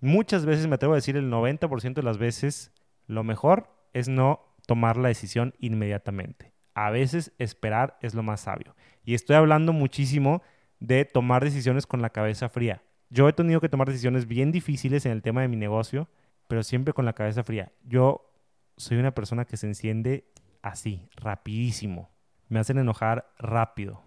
Muchas 0.00 0.46
veces, 0.46 0.66
me 0.66 0.76
atrevo 0.76 0.94
a 0.94 0.96
decir, 0.96 1.16
el 1.16 1.30
90% 1.30 1.94
de 1.94 2.02
las 2.02 2.18
veces, 2.18 2.72
lo 3.06 3.22
mejor 3.22 3.68
es 3.92 4.08
no 4.08 4.40
tomar 4.66 4.96
la 4.96 5.08
decisión 5.08 5.54
inmediatamente. 5.58 6.52
A 6.74 6.90
veces 6.90 7.32
esperar 7.38 7.98
es 8.00 8.14
lo 8.14 8.22
más 8.22 8.40
sabio. 8.40 8.74
Y 9.04 9.14
estoy 9.14 9.36
hablando 9.36 9.72
muchísimo 9.72 10.42
de 10.78 11.04
tomar 11.04 11.44
decisiones 11.44 11.86
con 11.86 12.00
la 12.00 12.10
cabeza 12.10 12.48
fría. 12.48 12.82
Yo 13.10 13.28
he 13.28 13.32
tenido 13.32 13.60
que 13.60 13.68
tomar 13.68 13.88
decisiones 13.88 14.26
bien 14.26 14.52
difíciles 14.52 15.04
en 15.04 15.12
el 15.12 15.22
tema 15.22 15.42
de 15.42 15.48
mi 15.48 15.56
negocio, 15.56 16.08
pero 16.46 16.62
siempre 16.62 16.94
con 16.94 17.04
la 17.04 17.12
cabeza 17.12 17.42
fría. 17.42 17.72
Yo 17.84 18.32
soy 18.76 18.96
una 18.98 19.14
persona 19.14 19.44
que 19.44 19.56
se 19.56 19.66
enciende 19.66 20.32
así, 20.62 21.08
rapidísimo. 21.16 22.10
Me 22.48 22.60
hacen 22.60 22.78
enojar 22.78 23.32
rápido. 23.38 24.02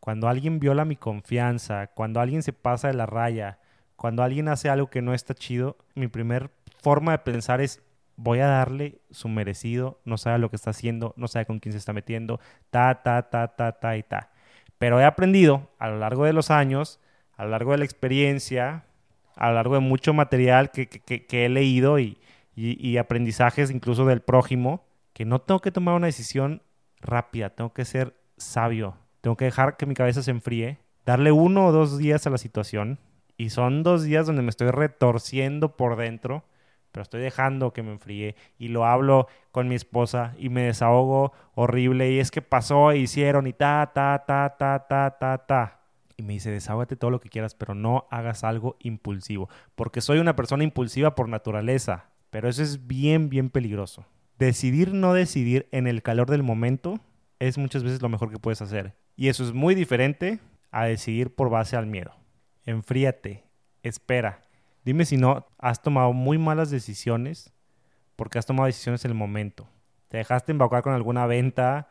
Cuando 0.00 0.28
alguien 0.28 0.60
viola 0.60 0.84
mi 0.84 0.96
confianza, 0.96 1.88
cuando 1.88 2.20
alguien 2.20 2.42
se 2.42 2.52
pasa 2.52 2.88
de 2.88 2.94
la 2.94 3.06
raya, 3.06 3.58
cuando 3.96 4.22
alguien 4.22 4.48
hace 4.48 4.68
algo 4.68 4.88
que 4.88 5.02
no 5.02 5.14
está 5.14 5.34
chido, 5.34 5.76
mi 5.94 6.08
primer 6.08 6.50
forma 6.82 7.12
de 7.12 7.18
pensar 7.18 7.60
es 7.60 7.82
voy 8.16 8.40
a 8.40 8.46
darle 8.46 9.00
su 9.10 9.28
merecido, 9.28 10.00
no 10.04 10.18
sabe 10.18 10.38
lo 10.38 10.50
que 10.50 10.56
está 10.56 10.70
haciendo, 10.70 11.14
no 11.16 11.28
sabe 11.28 11.46
con 11.46 11.58
quién 11.58 11.72
se 11.72 11.78
está 11.78 11.92
metiendo, 11.92 12.40
ta, 12.70 13.02
ta, 13.02 13.28
ta, 13.30 13.48
ta, 13.48 13.72
ta 13.72 13.96
y 13.96 14.02
ta. 14.02 14.30
Pero 14.78 15.00
he 15.00 15.04
aprendido 15.04 15.70
a 15.78 15.88
lo 15.88 15.98
largo 15.98 16.24
de 16.24 16.32
los 16.32 16.50
años, 16.50 17.00
a 17.36 17.44
lo 17.44 17.50
largo 17.50 17.72
de 17.72 17.78
la 17.78 17.84
experiencia, 17.84 18.84
a 19.36 19.48
lo 19.48 19.54
largo 19.54 19.74
de 19.74 19.80
mucho 19.80 20.14
material 20.14 20.70
que, 20.70 21.26
he 21.30 21.48
leído 21.48 21.98
y, 21.98 22.18
y, 22.54 22.96
aprendizajes 22.98 23.70
incluso 23.70 24.04
del 24.06 24.20
prójimo, 24.20 24.84
que 25.12 25.24
no 25.24 25.40
tengo 25.40 25.60
que 25.60 25.72
tomar 25.72 25.94
una 25.94 26.06
decisión 26.06 26.62
rápida, 27.00 27.50
tengo 27.50 27.72
que 27.72 27.84
ser 27.84 28.14
sabio, 28.36 28.96
tengo 29.20 29.36
que 29.36 29.46
dejar 29.46 29.76
que 29.76 29.86
mi 29.86 29.94
cabeza 29.94 30.22
se 30.22 30.30
enfríe, 30.30 30.78
darle 31.04 31.32
uno 31.32 31.66
o 31.66 31.72
dos 31.72 31.98
días 31.98 32.26
a 32.26 32.30
la 32.30 32.38
situación, 32.38 32.98
y 33.36 33.50
son 33.50 33.82
dos 33.82 34.04
días 34.04 34.26
donde 34.26 34.42
me 34.42 34.50
estoy 34.50 34.70
retorciendo 34.70 35.76
por 35.76 35.96
dentro, 35.96 36.44
pero 36.92 37.02
estoy 37.02 37.20
dejando 37.20 37.72
que 37.72 37.82
me 37.82 37.92
enfríe 37.92 38.36
y 38.58 38.68
lo 38.68 38.84
hablo 38.84 39.26
con 39.50 39.66
mi 39.68 39.74
esposa 39.74 40.34
y 40.38 40.48
me 40.48 40.62
desahogo 40.62 41.32
horrible 41.54 42.12
y 42.12 42.20
es 42.20 42.30
que 42.30 42.42
pasó 42.42 42.92
e 42.92 42.98
hicieron 42.98 43.46
y 43.46 43.52
ta, 43.52 43.90
ta, 43.92 44.24
ta, 44.26 44.56
ta, 44.56 44.86
ta, 44.88 45.16
ta, 45.18 45.38
ta. 45.38 45.80
Y 46.16 46.22
me 46.22 46.34
dice, 46.34 46.52
desahógate 46.52 46.94
todo 46.94 47.10
lo 47.10 47.18
que 47.18 47.28
quieras, 47.28 47.56
pero 47.56 47.74
no 47.74 48.06
hagas 48.10 48.44
algo 48.44 48.76
impulsivo, 48.78 49.48
porque 49.74 50.00
soy 50.00 50.18
una 50.18 50.36
persona 50.36 50.62
impulsiva 50.62 51.16
por 51.16 51.28
naturaleza, 51.28 52.10
pero 52.30 52.48
eso 52.48 52.62
es 52.62 52.86
bien, 52.86 53.28
bien 53.28 53.50
peligroso. 53.50 54.06
Decidir 54.38 54.92
no 54.94 55.14
decidir 55.14 55.68
en 55.72 55.88
el 55.88 56.02
calor 56.02 56.30
del 56.30 56.44
momento 56.44 57.00
es 57.40 57.58
muchas 57.58 57.82
veces 57.82 58.02
lo 58.02 58.08
mejor 58.08 58.30
que 58.30 58.38
puedes 58.38 58.62
hacer. 58.62 58.94
Y 59.16 59.28
eso 59.28 59.44
es 59.44 59.52
muy 59.52 59.74
diferente 59.74 60.38
a 60.70 60.84
decidir 60.84 61.34
por 61.34 61.50
base 61.50 61.76
al 61.76 61.86
miedo. 61.86 62.14
Enfríate, 62.64 63.44
espera, 63.82 64.44
Dime 64.84 65.06
si 65.06 65.16
no 65.16 65.46
has 65.58 65.80
tomado 65.80 66.12
muy 66.12 66.36
malas 66.36 66.70
decisiones 66.70 67.54
porque 68.16 68.38
has 68.38 68.44
tomado 68.44 68.66
decisiones 68.66 69.04
en 69.04 69.12
el 69.12 69.16
momento. 69.16 69.66
Te 70.08 70.18
dejaste 70.18 70.52
embaucar 70.52 70.82
con 70.82 70.92
alguna 70.92 71.26
venta, 71.26 71.88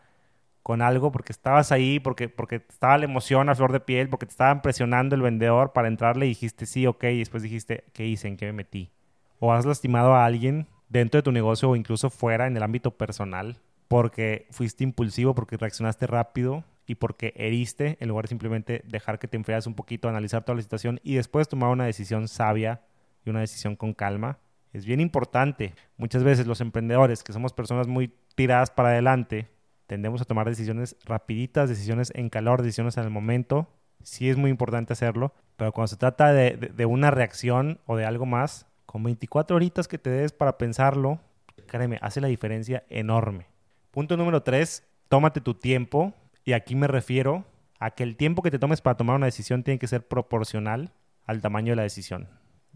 con 0.62 0.84
algo 0.84 1.12
porque 1.12 1.34
estabas 1.34 1.72
ahí, 1.72 2.00
porque, 2.00 2.30
porque 2.30 2.58
estaba 2.58 3.00
la 3.00 3.06
emoción 3.06 3.50
a 3.50 3.56
flor 3.56 3.72
de 3.72 3.80
piel, 3.80 4.10
porque 4.10 4.28
te 4.28 4.32
estaban 4.32 4.62
presionando 4.62 5.16
el 5.16 5.24
vendedor 5.24 5.74
para 5.74 5.88
entrarle 5.88 6.28
y 6.28 6.30
dijiste 6.30 6.68
sí, 6.68 6.86
ok, 6.86 7.04
y 7.06 7.20
después 7.20 7.42
dijiste, 7.42 7.86
¿qué 7.94 8.06
hice? 8.06 8.28
¿En 8.28 8.38
qué 8.38 8.46
me 8.46 8.54
metí? 8.54 8.92
O 9.40 9.52
has 9.52 9.66
lastimado 9.66 10.14
a 10.14 10.26
alguien 10.26 10.68
dentro 10.88 11.18
de 11.18 11.24
tu 11.24 11.32
negocio 11.32 11.72
o 11.72 11.76
incluso 11.76 12.12
fuera 12.12 12.46
en 12.46 12.56
el 12.56 12.64
ámbito 12.64 12.92
personal 12.92 13.58
porque 13.88 14.48
fuiste 14.52 14.84
impulsivo, 14.84 15.34
porque 15.34 15.58
reaccionaste 15.58 16.06
rápido 16.06 16.64
y 16.86 16.96
porque 16.96 17.34
heriste 17.36 17.98
en 18.00 18.10
lugar 18.10 18.26
de 18.26 18.30
simplemente 18.30 18.84
dejar 18.86 19.20
que 19.20 19.28
te 19.28 19.38
enfrias 19.38 19.68
un 19.68 19.76
poquito, 19.76 20.10
analizar 20.10 20.44
toda 20.44 20.56
la 20.56 20.62
situación 20.62 21.00
y 21.04 21.16
después 21.16 21.48
tomar 21.48 21.70
una 21.70 21.86
decisión 21.86 22.28
sabia 22.28 22.82
y 23.26 23.30
una 23.30 23.40
decisión 23.40 23.76
con 23.76 23.94
calma. 23.94 24.40
Es 24.74 24.86
bien 24.86 25.00
importante. 25.00 25.74
Muchas 25.98 26.24
veces 26.24 26.48
los 26.48 26.62
emprendedores, 26.62 27.24
que 27.24 27.34
somos 27.34 27.54
personas 27.54 27.88
muy 27.88 28.12
tiradas 28.36 28.72
para 28.72 28.90
adelante, 28.90 29.48
tendemos 29.88 30.22
a 30.22 30.26
tomar 30.26 30.50
decisiones 30.50 30.96
rapiditas, 31.06 31.70
decisiones 31.70 32.12
en 32.16 32.30
calor, 32.30 32.62
decisiones 32.62 32.98
en 32.98 33.04
el 33.04 33.10
momento. 33.10 33.68
Sí 34.02 34.30
es 34.30 34.38
muy 34.38 34.50
importante 34.50 34.94
hacerlo, 34.94 35.34
pero 35.56 35.72
cuando 35.72 35.88
se 35.88 35.98
trata 35.98 36.34
de, 36.34 36.58
de 36.58 36.86
una 36.86 37.12
reacción 37.12 37.80
o 37.86 37.96
de 37.96 38.06
algo 38.06 38.26
más, 38.26 38.66
con 38.86 39.04
24 39.04 39.56
horitas 39.56 39.88
que 39.88 39.98
te 39.98 40.10
des 40.10 40.34
para 40.34 40.58
pensarlo, 40.58 41.20
créeme, 41.68 42.00
hace 42.02 42.20
la 42.20 42.28
diferencia 42.28 42.84
enorme. 42.90 43.48
Punto 43.92 44.18
número 44.18 44.42
3, 44.42 44.84
tómate 45.08 45.40
tu 45.40 45.54
tiempo 45.54 46.14
y 46.46 46.54
aquí 46.54 46.76
me 46.76 46.88
refiero 46.88 47.46
a 47.80 47.92
que 47.92 48.04
el 48.04 48.16
tiempo 48.16 48.42
que 48.42 48.52
te 48.52 48.60
tomes 48.60 48.82
para 48.82 48.98
tomar 48.98 49.16
una 49.16 49.26
decisión 49.26 49.64
tiene 49.64 49.80
que 49.80 49.88
ser 49.88 50.08
proporcional 50.08 50.92
al 51.26 51.42
tamaño 51.42 51.72
de 51.72 51.78
la 51.78 51.84
decisión. 51.84 52.28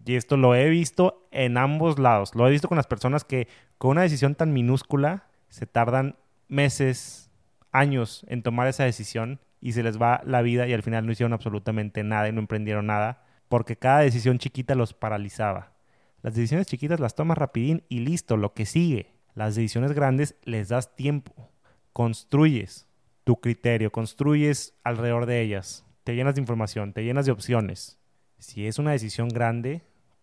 Y 0.05 0.15
esto 0.15 0.37
lo 0.37 0.55
he 0.55 0.69
visto 0.69 1.27
en 1.31 1.57
ambos 1.57 1.99
lados. 1.99 2.33
Lo 2.33 2.47
he 2.47 2.51
visto 2.51 2.67
con 2.67 2.77
las 2.77 2.87
personas 2.87 3.23
que 3.25 3.47
con 3.77 3.91
una 3.91 4.03
decisión 4.03 4.35
tan 4.35 4.53
minúscula 4.53 5.27
se 5.49 5.65
tardan 5.65 6.15
meses, 6.47 7.29
años 7.71 8.25
en 8.29 8.41
tomar 8.41 8.67
esa 8.67 8.85
decisión 8.85 9.39
y 9.59 9.73
se 9.73 9.83
les 9.83 10.01
va 10.01 10.21
la 10.25 10.41
vida 10.41 10.67
y 10.67 10.73
al 10.73 10.83
final 10.83 11.05
no 11.05 11.11
hicieron 11.11 11.33
absolutamente 11.33 12.03
nada 12.03 12.29
y 12.29 12.31
no 12.31 12.39
emprendieron 12.39 12.87
nada 12.87 13.23
porque 13.49 13.77
cada 13.77 13.99
decisión 13.99 14.39
chiquita 14.39 14.75
los 14.75 14.93
paralizaba. 14.93 15.73
Las 16.21 16.35
decisiones 16.35 16.67
chiquitas 16.67 16.99
las 16.99 17.15
tomas 17.15 17.37
rapidín 17.37 17.83
y 17.89 17.99
listo, 17.99 18.37
lo 18.37 18.53
que 18.53 18.65
sigue. 18.65 19.13
Las 19.35 19.55
decisiones 19.55 19.93
grandes 19.93 20.35
les 20.43 20.69
das 20.69 20.95
tiempo, 20.95 21.51
construyes, 21.93 22.86
tu 23.27 23.41
criterio, 23.41 23.91
construyes 23.91 24.73
alrededor 24.85 25.25
de 25.25 25.41
ellas, 25.41 25.85
te 26.05 26.15
llenas 26.15 26.35
de 26.35 26.39
información, 26.39 26.93
te 26.93 27.03
llenas 27.03 27.25
de 27.25 27.33
opciones. 27.33 27.99
Si 28.39 28.65
es 28.65 28.79
una 28.79 28.91
decisión 28.91 29.27
grande, 29.27 29.81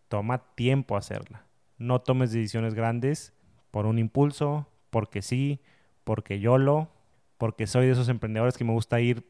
toma 0.09 0.55
tiempo 0.55 0.97
hacerla. 0.97 1.45
No 1.77 2.01
tomes 2.01 2.33
decisiones 2.33 2.73
grandes 2.73 3.35
por 3.71 3.85
un 3.85 3.99
impulso, 3.99 4.71
porque 4.89 5.21
sí, 5.21 5.61
porque 6.03 6.41
yo 6.41 6.57
lo, 6.57 6.89
porque 7.37 7.67
soy 7.67 7.85
de 7.85 7.93
esos 7.93 8.09
emprendedores 8.09 8.57
que 8.57 8.65
me 8.65 8.73
gusta 8.73 9.03
ir 9.03 9.29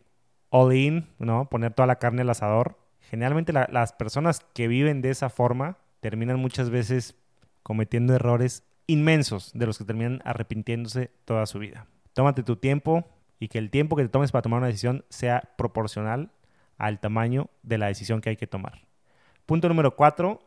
all 0.51 0.73
in, 0.73 1.09
¿no? 1.19 1.51
Poner 1.51 1.75
toda 1.75 1.89
la 1.89 1.99
carne 1.99 2.23
al 2.23 2.31
asador. 2.31 2.79
Generalmente 3.01 3.53
las 3.53 3.93
personas 3.93 4.39
que 4.55 4.69
viven 4.69 5.03
de 5.03 5.11
esa 5.11 5.31
forma 5.31 5.79
terminan 5.99 6.39
muchas 6.39 6.71
veces 6.71 7.17
cometiendo 7.65 8.15
errores 8.15 8.63
inmensos 8.87 9.51
de 9.53 9.67
los 9.67 9.79
que 9.79 9.85
terminan 9.85 10.23
arrepintiéndose 10.25 11.11
toda 11.25 11.45
su 11.47 11.59
vida. 11.59 11.89
Tómate 12.13 12.45
tu 12.45 12.55
tiempo, 12.55 13.05
y 13.39 13.49
que 13.49 13.59
el 13.59 13.71
tiempo 13.71 13.97
que 13.97 14.03
te 14.03 14.09
tomes 14.09 14.33
para 14.33 14.43
tomar 14.43 14.59
una 14.59 14.69
decisión 14.69 15.05
sea 15.09 15.43
proporcional 15.57 16.31
al 16.79 17.01
tamaño 17.01 17.51
de 17.63 17.79
la 17.79 17.87
decisión 17.87 18.21
que 18.21 18.31
hay 18.31 18.37
que 18.37 18.47
tomar. 18.47 18.87
Punto 19.47 19.69
número 19.69 19.97
cuatro, 19.97 20.41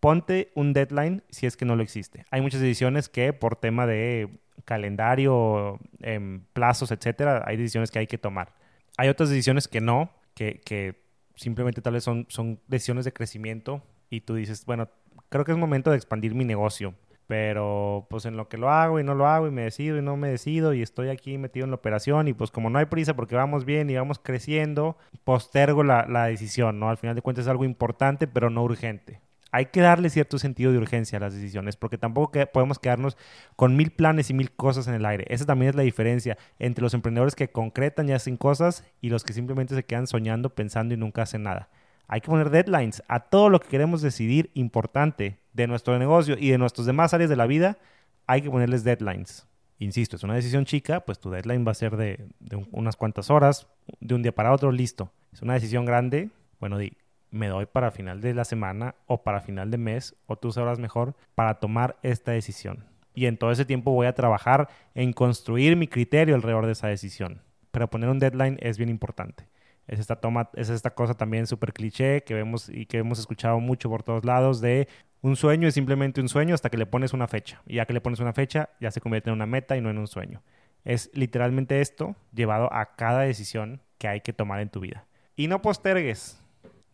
ponte 0.00 0.52
un 0.54 0.72
deadline 0.72 1.22
si 1.30 1.46
es 1.46 1.56
que 1.56 1.64
no 1.64 1.76
lo 1.76 1.82
existe. 1.82 2.24
Hay 2.30 2.40
muchas 2.40 2.60
decisiones 2.60 3.08
que 3.08 3.32
por 3.32 3.56
tema 3.56 3.86
de 3.86 4.28
calendario, 4.64 5.78
em, 6.00 6.44
plazos, 6.52 6.90
etcétera, 6.90 7.42
hay 7.46 7.56
decisiones 7.56 7.90
que 7.90 7.98
hay 7.98 8.06
que 8.06 8.18
tomar. 8.18 8.54
Hay 8.96 9.08
otras 9.08 9.30
decisiones 9.30 9.68
que 9.68 9.80
no, 9.80 10.10
que, 10.34 10.60
que 10.60 11.02
simplemente 11.34 11.80
tal 11.80 11.94
vez 11.94 12.04
son, 12.04 12.26
son 12.28 12.60
decisiones 12.66 13.04
de 13.04 13.12
crecimiento 13.12 13.82
y 14.10 14.20
tú 14.20 14.34
dices, 14.34 14.66
bueno, 14.66 14.88
creo 15.28 15.44
que 15.44 15.52
es 15.52 15.58
momento 15.58 15.90
de 15.90 15.96
expandir 15.96 16.34
mi 16.34 16.44
negocio 16.44 16.94
pero 17.26 18.06
pues 18.10 18.26
en 18.26 18.36
lo 18.36 18.48
que 18.48 18.58
lo 18.58 18.70
hago 18.70 19.00
y 19.00 19.04
no 19.04 19.14
lo 19.14 19.26
hago 19.26 19.46
y 19.46 19.50
me 19.50 19.62
decido 19.62 19.98
y 19.98 20.02
no 20.02 20.16
me 20.16 20.28
decido 20.28 20.74
y 20.74 20.82
estoy 20.82 21.08
aquí 21.08 21.38
metido 21.38 21.64
en 21.64 21.70
la 21.70 21.76
operación 21.76 22.28
y 22.28 22.32
pues 22.32 22.50
como 22.50 22.70
no 22.70 22.78
hay 22.78 22.86
prisa 22.86 23.14
porque 23.14 23.34
vamos 23.34 23.64
bien 23.64 23.88
y 23.90 23.96
vamos 23.96 24.18
creciendo, 24.18 24.96
postergo 25.24 25.82
la, 25.82 26.06
la 26.06 26.26
decisión, 26.26 26.78
¿no? 26.78 26.90
Al 26.90 26.98
final 26.98 27.14
de 27.14 27.22
cuentas 27.22 27.46
es 27.46 27.50
algo 27.50 27.64
importante 27.64 28.26
pero 28.26 28.50
no 28.50 28.62
urgente. 28.62 29.20
Hay 29.54 29.66
que 29.66 29.82
darle 29.82 30.08
cierto 30.08 30.38
sentido 30.38 30.72
de 30.72 30.78
urgencia 30.78 31.18
a 31.18 31.20
las 31.20 31.34
decisiones 31.34 31.76
porque 31.76 31.98
tampoco 31.98 32.38
podemos 32.52 32.78
quedarnos 32.78 33.18
con 33.54 33.76
mil 33.76 33.90
planes 33.90 34.30
y 34.30 34.34
mil 34.34 34.50
cosas 34.50 34.88
en 34.88 34.94
el 34.94 35.04
aire. 35.04 35.26
Esa 35.28 35.44
también 35.44 35.68
es 35.68 35.76
la 35.76 35.82
diferencia 35.82 36.38
entre 36.58 36.82
los 36.82 36.94
emprendedores 36.94 37.34
que 37.34 37.50
concretan 37.50 38.08
y 38.08 38.12
hacen 38.12 38.38
cosas 38.38 38.82
y 39.02 39.10
los 39.10 39.24
que 39.24 39.34
simplemente 39.34 39.74
se 39.74 39.84
quedan 39.84 40.06
soñando, 40.06 40.54
pensando 40.54 40.94
y 40.94 40.96
nunca 40.96 41.22
hacen 41.22 41.42
nada. 41.42 41.68
Hay 42.08 42.20
que 42.20 42.26
poner 42.28 42.50
deadlines 42.50 43.02
a 43.08 43.20
todo 43.20 43.48
lo 43.48 43.60
que 43.60 43.68
queremos 43.68 44.02
decidir 44.02 44.50
importante 44.54 45.38
de 45.52 45.66
nuestro 45.66 45.98
negocio 45.98 46.36
y 46.38 46.50
de 46.50 46.58
nuestras 46.58 46.86
demás 46.86 47.14
áreas 47.14 47.30
de 47.30 47.36
la 47.36 47.46
vida. 47.46 47.78
Hay 48.26 48.42
que 48.42 48.50
ponerles 48.50 48.84
deadlines. 48.84 49.46
Insisto, 49.78 50.16
es 50.16 50.22
una 50.22 50.34
decisión 50.34 50.64
chica, 50.64 51.00
pues 51.00 51.18
tu 51.18 51.30
deadline 51.30 51.66
va 51.66 51.72
a 51.72 51.74
ser 51.74 51.96
de, 51.96 52.28
unas 52.70 52.96
cuantas 52.96 53.30
horas, 53.30 53.66
de 53.98 54.14
un 54.14 54.22
día 54.22 54.32
para 54.32 54.52
otro, 54.52 54.70
listo. 54.70 55.10
Es 55.32 55.42
una 55.42 55.54
decisión 55.54 55.84
grande, 55.84 56.30
bueno, 56.60 56.78
di, 56.78 56.96
me 57.32 57.48
doy 57.48 57.66
para 57.66 57.90
final 57.90 58.20
de 58.20 58.32
la 58.32 58.44
semana 58.44 58.94
o 59.06 59.24
para 59.24 59.40
final 59.40 59.70
de 59.70 59.78
mes, 59.78 60.14
o 60.26 60.36
tú 60.36 60.52
sabrás 60.52 60.78
mejor, 60.78 61.16
para 61.34 61.54
tomar 61.54 61.96
esta 62.02 62.30
decisión. 62.30 62.84
Y 63.14 63.26
en 63.26 63.36
todo 63.36 63.50
ese 63.50 63.64
tiempo 63.64 63.90
voy 63.90 64.06
a 64.06 64.14
trabajar 64.14 64.68
en 64.94 65.12
construir 65.12 65.76
mi 65.76 65.88
criterio 65.88 66.34
alrededor 66.34 66.66
de 66.66 66.72
esa 66.72 66.86
decisión. 66.88 67.42
Pero 67.72 67.90
poner 67.90 68.08
un 68.08 68.18
deadline 68.20 68.58
es 68.60 68.78
bien 68.78 68.88
importante. 68.88 69.48
Es 69.92 69.98
esta, 69.98 70.16
toma, 70.16 70.48
es 70.54 70.70
esta 70.70 70.94
cosa 70.94 71.12
también 71.12 71.46
súper 71.46 71.74
cliché 71.74 72.22
que 72.24 72.32
vemos 72.32 72.70
y 72.70 72.86
que 72.86 72.96
hemos 72.96 73.18
escuchado 73.18 73.60
mucho 73.60 73.90
por 73.90 74.02
todos 74.02 74.24
lados 74.24 74.62
de 74.62 74.88
un 75.20 75.36
sueño 75.36 75.68
es 75.68 75.74
simplemente 75.74 76.22
un 76.22 76.30
sueño 76.30 76.54
hasta 76.54 76.70
que 76.70 76.78
le 76.78 76.86
pones 76.86 77.12
una 77.12 77.28
fecha. 77.28 77.60
Y 77.66 77.74
ya 77.74 77.84
que 77.84 77.92
le 77.92 78.00
pones 78.00 78.18
una 78.18 78.32
fecha, 78.32 78.70
ya 78.80 78.90
se 78.90 79.02
convierte 79.02 79.28
en 79.28 79.34
una 79.34 79.44
meta 79.44 79.76
y 79.76 79.82
no 79.82 79.90
en 79.90 79.98
un 79.98 80.06
sueño. 80.06 80.42
Es 80.82 81.10
literalmente 81.12 81.82
esto 81.82 82.16
llevado 82.32 82.72
a 82.72 82.96
cada 82.96 83.20
decisión 83.20 83.82
que 83.98 84.08
hay 84.08 84.22
que 84.22 84.32
tomar 84.32 84.60
en 84.60 84.70
tu 84.70 84.80
vida. 84.80 85.06
Y 85.36 85.46
no 85.46 85.60
postergues. 85.60 86.42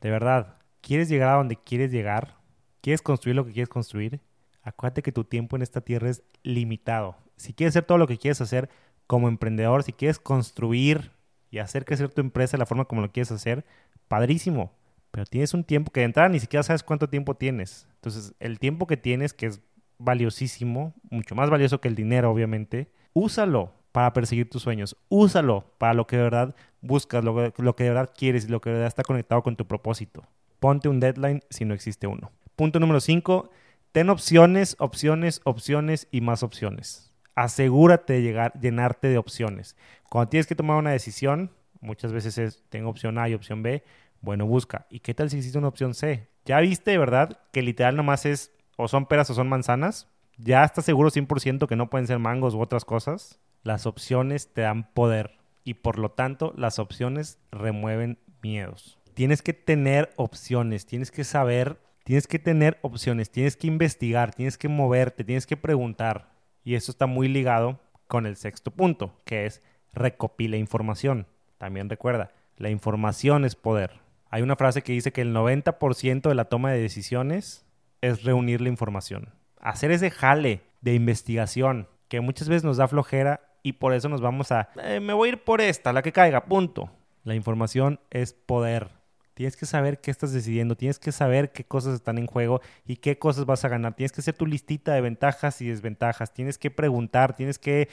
De 0.01 0.11
verdad, 0.11 0.57
¿quieres 0.81 1.09
llegar 1.09 1.29
a 1.29 1.37
donde 1.37 1.55
quieres 1.55 1.93
llegar? 1.93 2.35
¿Quieres 2.81 3.01
construir 3.01 3.37
lo 3.37 3.47
que 3.47 3.53
quieres 3.53 3.69
construir? 3.69 4.21
Acuérdate 4.63 5.03
que 5.03 5.13
tu 5.13 5.23
tiempo 5.23 5.55
en 5.55 5.63
esta 5.63 5.83
tierra 5.83 6.11
es 6.11 6.25
limitado. 6.43 7.17
Si 7.37 7.55
quieres 7.55 7.73
hacer 7.73 7.85
todo 7.85 7.99
lo 7.99 8.09
que 8.09 8.19
quieres 8.19 8.41
hacer 8.41 8.69
como 9.07 9.29
emprendedor, 9.29 9.85
si 9.85 9.93
quieres 9.93 10.19
construir 10.19 11.13
y 11.51 11.59
hacer 11.59 11.85
crecer 11.85 12.11
tu 12.11 12.21
empresa 12.21 12.57
de 12.57 12.59
la 12.59 12.67
forma 12.67 12.85
como 12.85 13.01
lo 13.01 13.11
quieres 13.11 13.31
hacer, 13.33 13.65
padrísimo. 14.09 14.73
Pero 15.11 15.25
tienes 15.27 15.55
un 15.55 15.65
tiempo 15.65 15.91
que 15.91 16.01
de 16.01 16.07
entrada 16.07 16.29
ni 16.29 16.41
siquiera 16.41 16.63
sabes 16.63 16.83
cuánto 16.83 17.09
tiempo 17.09 17.35
tienes. 17.35 17.89
Entonces, 17.95 18.35
el 18.41 18.59
tiempo 18.59 18.87
que 18.87 18.97
tienes, 18.97 19.33
que 19.33 19.47
es 19.47 19.61
valiosísimo, 19.99 20.95
mucho 21.11 21.35
más 21.35 21.51
valioso 21.51 21.81
que 21.81 21.89
el 21.89 21.95
dinero, 21.95 22.31
obviamente, 22.31 22.91
úsalo 23.15 23.73
para 23.93 24.13
perseguir 24.13 24.51
tus 24.51 24.63
sueños. 24.63 24.97
Úsalo 25.09 25.73
para 25.79 25.95
lo 25.95 26.07
que 26.07 26.17
de 26.17 26.23
verdad 26.23 26.55
buscas, 26.83 27.25
lo, 27.25 27.53
lo 27.57 27.77
que 27.77 27.85
de 27.85 27.91
verdad 27.91 28.13
quieres 28.17 28.45
y 28.45 28.49
lo 28.49 28.61
que 28.61 28.71
de 28.71 28.75
verdad 28.75 28.89
está 28.89 29.03
conectado 29.03 29.43
con 29.43 29.57
tu 29.57 29.67
propósito. 29.67 30.27
Ponte 30.61 30.89
un 30.89 31.01
deadline 31.01 31.43
si 31.51 31.65
no 31.65 31.75
existe 31.75 32.07
uno. 32.07 32.31
Punto 32.55 32.79
número 32.79 33.01
5. 33.01 33.51
Ten 33.93 34.11
opciones, 34.11 34.77
opciones, 34.79 35.41
opciones 35.45 36.09
y 36.11 36.21
más 36.21 36.43
opciones 36.43 37.08
asegúrate 37.43 38.15
de 38.15 38.23
llegar, 38.23 38.53
llenarte 38.61 39.09
de 39.09 39.17
opciones. 39.17 39.77
Cuando 40.11 40.29
tienes 40.29 40.49
que 40.49 40.57
tomar 40.57 40.77
una 40.77 40.91
decisión, 40.91 41.53
muchas 41.81 42.13
veces 42.13 42.37
es, 42.37 42.65
tengo 42.69 42.91
opción 42.91 43.17
A 43.17 43.29
y 43.29 43.35
opción 43.35 43.63
B, 43.63 43.85
bueno, 44.21 44.45
busca. 44.45 44.87
¿Y 44.91 45.01
qué 45.01 45.15
tal 45.15 45.31
si 45.31 45.37
existe 45.37 45.57
una 45.57 45.69
opción 45.69 45.95
C? 45.95 46.29
¿Ya 46.45 46.59
viste, 46.59 46.99
verdad, 46.99 47.39
que 47.53 47.63
literal 47.63 47.95
nomás 47.95 48.27
es 48.27 48.51
o 48.77 48.89
son 48.89 49.07
peras 49.07 49.31
o 49.31 49.35
son 49.35 49.49
manzanas? 49.49 50.09
¿Ya 50.37 50.65
estás 50.65 50.85
seguro 50.85 51.11
100% 51.11 51.69
que 51.69 51.77
no 51.77 51.91
pueden 51.91 52.09
ser 52.09 52.19
mangos 52.19 52.55
u 52.55 52.61
otras 52.61 52.85
cosas? 52.85 53.39
Las 53.63 53.87
opciones 53.87 54.53
te 54.53 54.63
dan 54.63 54.93
poder 54.93 55.39
y 55.63 55.75
por 55.75 55.99
lo 55.99 56.11
tanto 56.11 56.53
las 56.57 56.81
opciones 56.81 57.39
remueven 57.53 58.19
miedos. 58.43 58.99
Tienes 59.15 59.43
que 59.43 59.53
tener 59.53 60.11
opciones, 60.17 60.87
tienes 60.87 61.13
que 61.13 61.23
saber, 61.23 61.79
tienes 62.03 62.27
que 62.27 62.41
tener 62.41 62.79
opciones, 62.83 63.31
tienes 63.31 63.57
que 63.57 63.69
investigar, 63.69 64.35
tienes 64.35 64.59
que 64.59 64.69
moverte, 64.69 65.23
tienes 65.23 65.47
que 65.47 65.57
preguntar. 65.57 66.38
Y 66.69 66.75
eso 66.75 66.93
está 66.93 67.07
muy 67.07 67.29
ligado 67.29 67.81
con 68.09 68.27
el 68.27 68.37
sexto 68.37 68.71
punto, 68.71 69.19
que 69.25 69.47
es 69.47 69.63
recopila 69.95 70.59
información. 70.59 71.27
También 71.57 71.89
recuerda, 71.89 72.31
la 72.59 72.69
información 72.69 73.47
es 73.47 73.55
poder. 73.55 74.03
Hay 74.29 74.43
una 74.43 74.55
frase 74.55 74.83
que 74.83 74.93
dice 74.93 75.11
que 75.11 75.23
el 75.23 75.35
90% 75.35 76.29
de 76.29 76.35
la 76.35 76.45
toma 76.45 76.71
de 76.71 76.79
decisiones 76.79 77.65
es 78.03 78.23
reunir 78.23 78.61
la 78.61 78.69
información. 78.69 79.33
Hacer 79.59 79.93
ese 79.93 80.11
jale 80.11 80.61
de 80.83 80.93
investigación 80.93 81.89
que 82.09 82.21
muchas 82.21 82.51
veces 82.51 82.65
nos 82.65 82.77
da 82.77 82.87
flojera 82.87 83.41
y 83.63 83.73
por 83.73 83.95
eso 83.95 84.11
nos 84.11 84.21
vamos 84.21 84.53
a, 84.53 84.69
eh, 84.83 85.01
me 85.01 85.15
voy 85.15 85.31
a 85.31 85.33
ir 85.33 85.45
por 85.45 85.63
esta, 85.63 85.95
la 85.95 86.03
que 86.03 86.13
caiga, 86.13 86.45
punto. 86.45 86.91
La 87.25 87.35
información 87.35 87.99
es 88.11 88.35
poder. 88.35 88.91
Tienes 89.39 89.57
que 89.57 89.67
saber 89.67 90.01
qué 90.01 90.11
estás 90.11 90.33
decidiendo, 90.33 90.75
tienes 90.75 90.99
que 90.99 91.13
saber 91.13 91.53
qué 91.53 91.63
cosas 91.63 91.95
están 91.95 92.19
en 92.19 92.27
juego 92.27 92.61
y 92.85 92.97
qué 92.97 93.21
cosas 93.21 93.47
vas 93.47 93.65
a 93.65 93.69
ganar. 93.69 93.95
Tienes 93.95 94.11
que 94.11 94.21
hacer 94.21 94.35
tu 94.35 94.47
listita 94.47 94.93
de 94.95 95.01
ventajas 95.01 95.63
y 95.63 95.69
desventajas, 95.69 96.35
tienes 96.35 96.59
que 96.59 96.73
preguntar, 96.73 97.37
tienes 97.37 97.57
que 97.57 97.89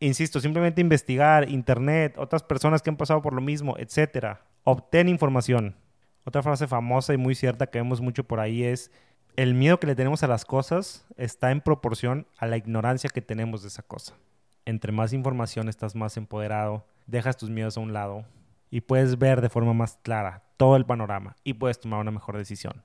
Insisto, 0.00 0.38
simplemente 0.38 0.82
investigar, 0.82 1.48
internet, 1.48 2.18
otras 2.18 2.42
personas 2.42 2.82
que 2.82 2.90
han 2.90 2.98
pasado 2.98 3.22
por 3.22 3.32
lo 3.32 3.40
mismo, 3.40 3.74
etcétera. 3.78 4.42
Obtén 4.64 5.08
información. 5.08 5.76
Otra 6.24 6.42
frase 6.42 6.66
famosa 6.66 7.14
y 7.14 7.16
muy 7.16 7.34
cierta 7.34 7.68
que 7.68 7.78
vemos 7.78 8.02
mucho 8.02 8.24
por 8.24 8.38
ahí 8.38 8.62
es, 8.62 8.90
el 9.34 9.54
miedo 9.54 9.80
que 9.80 9.86
le 9.86 9.94
tenemos 9.94 10.22
a 10.22 10.28
las 10.28 10.44
cosas 10.44 11.06
está 11.16 11.52
en 11.52 11.62
proporción 11.62 12.26
a 12.36 12.46
la 12.46 12.58
ignorancia 12.58 13.08
que 13.08 13.22
tenemos 13.22 13.62
de 13.62 13.68
esa 13.68 13.82
cosa. 13.82 14.12
Entre 14.66 14.92
más 14.92 15.14
información 15.14 15.70
estás 15.70 15.94
más 15.94 16.18
empoderado, 16.18 16.84
dejas 17.06 17.38
tus 17.38 17.48
miedos 17.48 17.78
a 17.78 17.80
un 17.80 17.94
lado 17.94 18.26
y 18.72 18.80
puedes 18.80 19.18
ver 19.18 19.42
de 19.42 19.50
forma 19.50 19.74
más 19.74 19.98
clara 20.02 20.42
todo 20.56 20.76
el 20.76 20.86
panorama 20.86 21.36
y 21.44 21.52
puedes 21.52 21.78
tomar 21.78 22.00
una 22.00 22.10
mejor 22.10 22.38
decisión. 22.38 22.82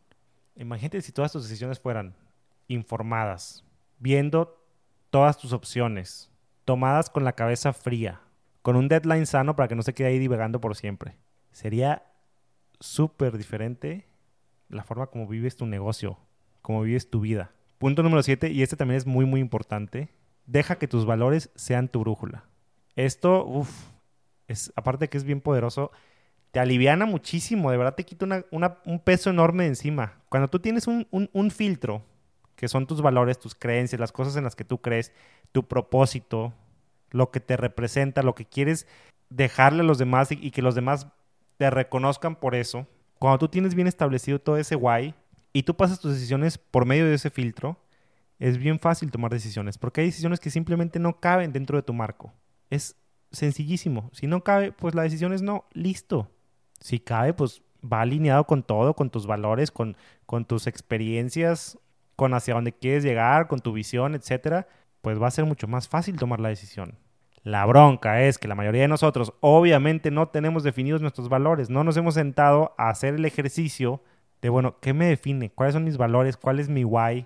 Imagínate 0.58 1.01
si 1.01 1.13
todas 1.13 1.32
tus 1.32 1.44
decisiones 1.44 1.79
fueran 1.79 2.13
informadas, 2.67 3.63
viendo 3.98 4.62
todas 5.10 5.38
tus 5.38 5.53
opciones, 5.53 6.29
tomadas 6.65 7.10
con 7.10 7.24
la 7.24 7.32
cabeza 7.32 7.72
fría, 7.72 8.20
con 8.62 8.75
un 8.75 8.89
deadline 8.89 9.25
sano 9.25 9.56
para 9.56 9.70
que 9.70 9.75
no 9.75 9.82
se 9.82 9.94
quede 9.94 10.10
ahí 10.10 10.20
divagando 10.20 10.60
por 10.60 10.75
siempre. 10.75 11.15
Sería 11.53 12.03
súper 12.82 13.38
diferente 13.38 14.10
la 14.67 14.84
forma 14.84 15.08
como 15.08 15.25
vives 15.25 15.56
tu 15.56 15.65
negocio, 15.65 16.20
como 16.62 16.82
vives 16.82 17.10
tu 17.10 17.22
vida. 17.22 17.51
Punto 17.77 18.03
número 18.03 18.24
7, 18.24 18.51
y 18.51 18.62
este 18.62 18.75
también 18.75 18.98
es 18.98 19.06
muy, 19.06 19.24
muy 19.24 19.39
importante. 19.39 20.10
Deja 20.48 20.77
que 20.77 20.89
tus 20.89 21.06
valores 21.06 21.50
sean 21.56 21.88
tu 21.88 22.01
brújula. 22.01 22.44
Esto, 22.98 23.46
uff, 23.46 23.70
es, 24.48 24.72
aparte 24.75 25.10
que 25.10 25.18
es 25.18 25.24
bien 25.24 25.42
poderoso, 25.42 25.92
te 26.51 26.60
aliviana 26.60 27.06
muchísimo, 27.06 27.72
de 27.72 27.77
verdad 27.77 27.96
te 27.96 28.06
quita 28.06 28.46
un 28.51 29.00
peso 29.00 29.30
enorme 29.30 29.63
de 29.63 29.70
encima. 29.70 30.22
Cuando 30.30 30.48
tú 30.48 30.60
tienes 30.60 30.88
un, 30.88 31.08
un 31.12 31.51
filtro, 31.51 32.04
que 32.58 32.68
son 32.68 32.88
tus 32.88 33.01
valores, 33.01 33.39
tus 33.39 33.56
creencias, 33.56 34.00
las 34.00 34.12
cosas 34.12 34.36
en 34.36 34.44
las 34.44 34.56
que 34.56 34.66
tú 34.66 34.82
crees, 34.82 35.13
tu 35.51 35.68
propósito, 35.68 36.54
lo 37.12 37.32
que 37.32 37.39
te 37.39 37.56
representa, 37.56 38.24
lo 38.24 38.36
que 38.36 38.46
quieres 38.46 38.88
dejarle 39.30 39.82
a 39.82 39.86
los 39.86 39.98
demás 39.98 40.32
y, 40.32 40.51
que 40.51 40.62
los 40.62 40.75
demás 40.75 41.08
te 41.58 41.70
reconozcan 41.70 42.36
por 42.36 42.56
eso. 42.56 42.88
Cuando 43.20 43.38
tú 43.38 43.48
tienes 43.48 43.75
bien 43.75 43.88
establecido 43.88 44.39
todo 44.39 44.58
ese 44.58 44.75
guay 44.75 45.13
y 45.54 45.63
tú 45.63 45.75
pasas 45.75 46.00
tus 46.00 46.13
decisiones 46.13 46.58
por 46.58 46.86
medio 46.86 47.06
de 47.06 47.13
ese 47.13 47.30
filtro, 47.30 47.77
es 48.39 48.58
bien 48.58 48.80
fácil 48.80 49.12
tomar 49.12 49.32
decisiones, 49.32 49.77
porque 49.77 50.01
hay 50.01 50.08
decisiones 50.08 50.39
que 50.39 50.50
simplemente 50.50 51.00
no 51.00 51.20
caben 51.20 51.54
dentro 51.54 51.77
de 51.77 51.84
tu 51.84 51.94
marco. 51.94 52.34
Es 52.70 52.96
sencillísimo. 53.31 54.10
Si 54.13 54.27
no 54.27 54.43
cabe, 54.43 54.72
pues 54.72 54.96
la 54.96 55.03
decisión 55.03 55.34
es 55.34 55.41
no, 55.41 55.65
listo. 55.74 56.29
Si 56.79 57.00
cabe, 57.00 57.34
pues 57.34 57.62
va 57.81 58.01
alineado 58.01 58.46
con 58.46 58.63
todo, 58.63 58.96
con 58.96 59.10
tus 59.10 59.27
valores, 59.27 59.72
con, 59.72 59.98
con 60.25 60.46
tus 60.46 60.67
experiencias, 60.67 61.77
con 62.15 62.34
hacia 62.34 62.55
dónde 62.55 62.74
quieres 62.74 63.03
llegar, 63.03 63.48
con 63.48 63.60
tu 63.60 63.74
visión, 63.74 64.15
etcétera 64.15 64.67
pues 65.07 65.22
va 65.22 65.27
a 65.27 65.31
ser 65.31 65.46
mucho 65.46 65.69
más 65.69 65.88
fácil 65.88 66.17
tomar 66.17 66.41
la 66.41 66.50
decisión. 66.50 66.98
La 67.41 67.65
bronca 67.65 68.24
es 68.24 68.38
que 68.38 68.50
la 68.50 68.55
mayoría 68.55 68.81
de 68.81 68.88
nosotros 68.89 69.34
obviamente 69.39 70.12
no 70.12 70.27
tenemos 70.27 70.63
definidos 70.63 71.01
nuestros 71.01 71.29
valores, 71.29 71.69
no 71.69 71.86
nos 71.86 71.96
hemos 71.96 72.15
sentado 72.15 72.75
a 72.77 72.89
hacer 72.89 73.13
el 73.13 73.24
ejercicio 73.24 74.01
de, 74.41 74.50
bueno, 74.50 74.79
¿qué 74.81 74.93
me 74.93 75.07
define? 75.07 75.50
¿Cuáles 75.50 75.74
son 75.74 75.86
mis 75.86 75.96
valores? 75.96 76.36
¿Cuál 76.36 76.60
es 76.60 76.67
mi 76.67 76.84
why? 76.84 77.25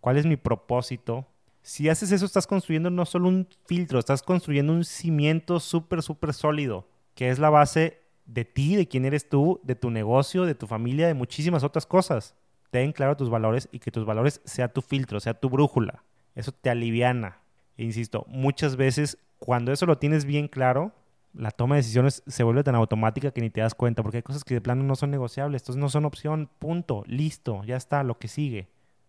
¿Cuál 0.00 0.16
es 0.16 0.24
mi 0.24 0.36
propósito? 0.36 1.26
Si 1.62 1.88
haces 1.88 2.12
eso, 2.12 2.24
estás 2.24 2.46
construyendo 2.46 2.90
no 2.90 3.04
solo 3.04 3.28
un 3.28 3.48
filtro, 3.66 3.98
estás 3.98 4.22
construyendo 4.22 4.72
un 4.72 4.84
cimiento 4.84 5.60
súper, 5.60 6.02
súper 6.02 6.32
sólido, 6.32 6.88
que 7.14 7.30
es 7.30 7.38
la 7.38 7.50
base 7.50 8.00
de 8.24 8.44
ti, 8.44 8.76
de 8.76 8.88
quién 8.88 9.04
eres 9.04 9.28
tú, 9.28 9.60
de 9.64 9.74
tu 9.74 9.90
negocio, 9.90 10.44
de 10.44 10.54
tu 10.54 10.66
familia, 10.66 11.06
de 11.06 11.14
muchísimas 11.14 11.64
otras 11.64 11.86
cosas. 11.86 12.34
Ten 12.70 12.92
claro 12.92 13.16
tus 13.16 13.30
valores 13.30 13.68
y 13.72 13.78
que 13.78 13.90
tus 13.90 14.04
valores 14.04 14.40
sea 14.44 14.68
tu 14.68 14.82
filtro, 14.82 15.20
sea 15.20 15.34
tu 15.34 15.48
brújula. 15.48 16.04
Eso 16.34 16.52
te 16.52 16.70
aliviana. 16.70 17.40
E 17.76 17.84
insisto, 17.84 18.24
muchas 18.28 18.76
veces 18.76 19.18
cuando 19.38 19.72
eso 19.72 19.86
lo 19.86 19.98
tienes 19.98 20.24
bien 20.24 20.48
claro, 20.48 20.92
la 21.32 21.50
toma 21.50 21.76
de 21.76 21.80
decisiones 21.80 22.22
se 22.26 22.42
vuelve 22.42 22.64
tan 22.64 22.74
automática 22.74 23.30
que 23.30 23.40
ni 23.40 23.50
te 23.50 23.60
das 23.60 23.74
cuenta, 23.74 24.02
porque 24.02 24.18
hay 24.18 24.22
cosas 24.22 24.44
que 24.44 24.54
de 24.54 24.60
plano 24.60 24.82
no 24.82 24.96
son 24.96 25.10
negociables, 25.10 25.62
estos 25.62 25.76
no 25.76 25.88
son 25.88 26.04
opción, 26.04 26.50
punto, 26.58 27.04
listo, 27.06 27.62
ya 27.64 27.76
está, 27.76 28.02
lo 28.02 28.18
que 28.18 28.28
sigue. 28.28 28.68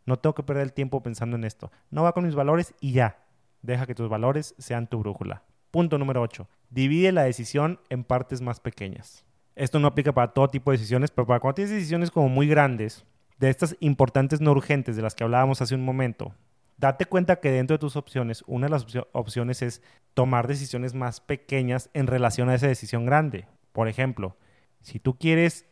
No 0.10 0.18
tengo 0.18 0.34
que 0.34 0.42
perder 0.42 0.64
el 0.64 0.74
tiempo 0.74 1.04
pensando 1.04 1.36
en 1.36 1.44
esto. 1.44 1.72
No 1.92 2.02
va 2.02 2.14
con 2.14 2.26
mis 2.26 2.34
valores 2.34 2.74
y 2.82 2.94
ya. 2.94 3.20
Deja 3.62 3.86
que 3.86 3.94
tus 3.94 4.10
valores 4.10 4.56
sean 4.58 4.88
tu 4.88 4.98
brújula. 4.98 5.44
Punto 5.70 6.00
número 6.00 6.24
8. 6.24 6.50
Divide 6.72 7.12
la 7.12 7.26
decisión 7.26 7.80
en 7.90 8.04
partes 8.04 8.42
más 8.42 8.60
pequeñas. 8.60 9.24
Esto 9.56 9.78
no 9.78 9.88
aplica 9.88 10.12
para 10.12 10.34
todo 10.34 10.48
tipo 10.48 10.72
de 10.72 10.78
decisiones, 10.78 11.12
pero 11.12 11.28
para 11.28 11.40
cuando 11.40 11.58
tienes 11.58 11.76
decisiones 11.76 12.10
como 12.10 12.28
muy 12.28 12.48
grandes, 12.48 13.06
de 13.38 13.52
estas 13.52 13.78
importantes 13.82 14.42
no 14.42 14.50
urgentes 14.50 14.96
de 14.96 15.04
las 15.04 15.14
que 15.14 15.24
hablábamos 15.24 15.62
hace 15.62 15.76
un 15.76 15.86
momento, 15.86 16.34
date 16.78 17.06
cuenta 17.06 17.40
que 17.40 17.52
dentro 17.52 17.76
de 17.78 17.82
tus 17.82 17.96
opciones, 17.96 18.44
una 18.48 18.66
de 18.66 18.72
las 18.72 18.88
opciones 19.12 19.62
es 19.62 19.84
tomar 20.16 20.48
decisiones 20.48 20.96
más 20.96 21.22
pequeñas 21.22 21.92
en 21.94 22.08
relación 22.08 22.50
a 22.50 22.56
esa 22.56 22.66
decisión 22.66 23.06
grande. 23.06 23.46
Por 23.74 23.88
ejemplo, 23.88 24.38
si 24.82 24.98
tú 24.98 25.20
quieres 25.20 25.68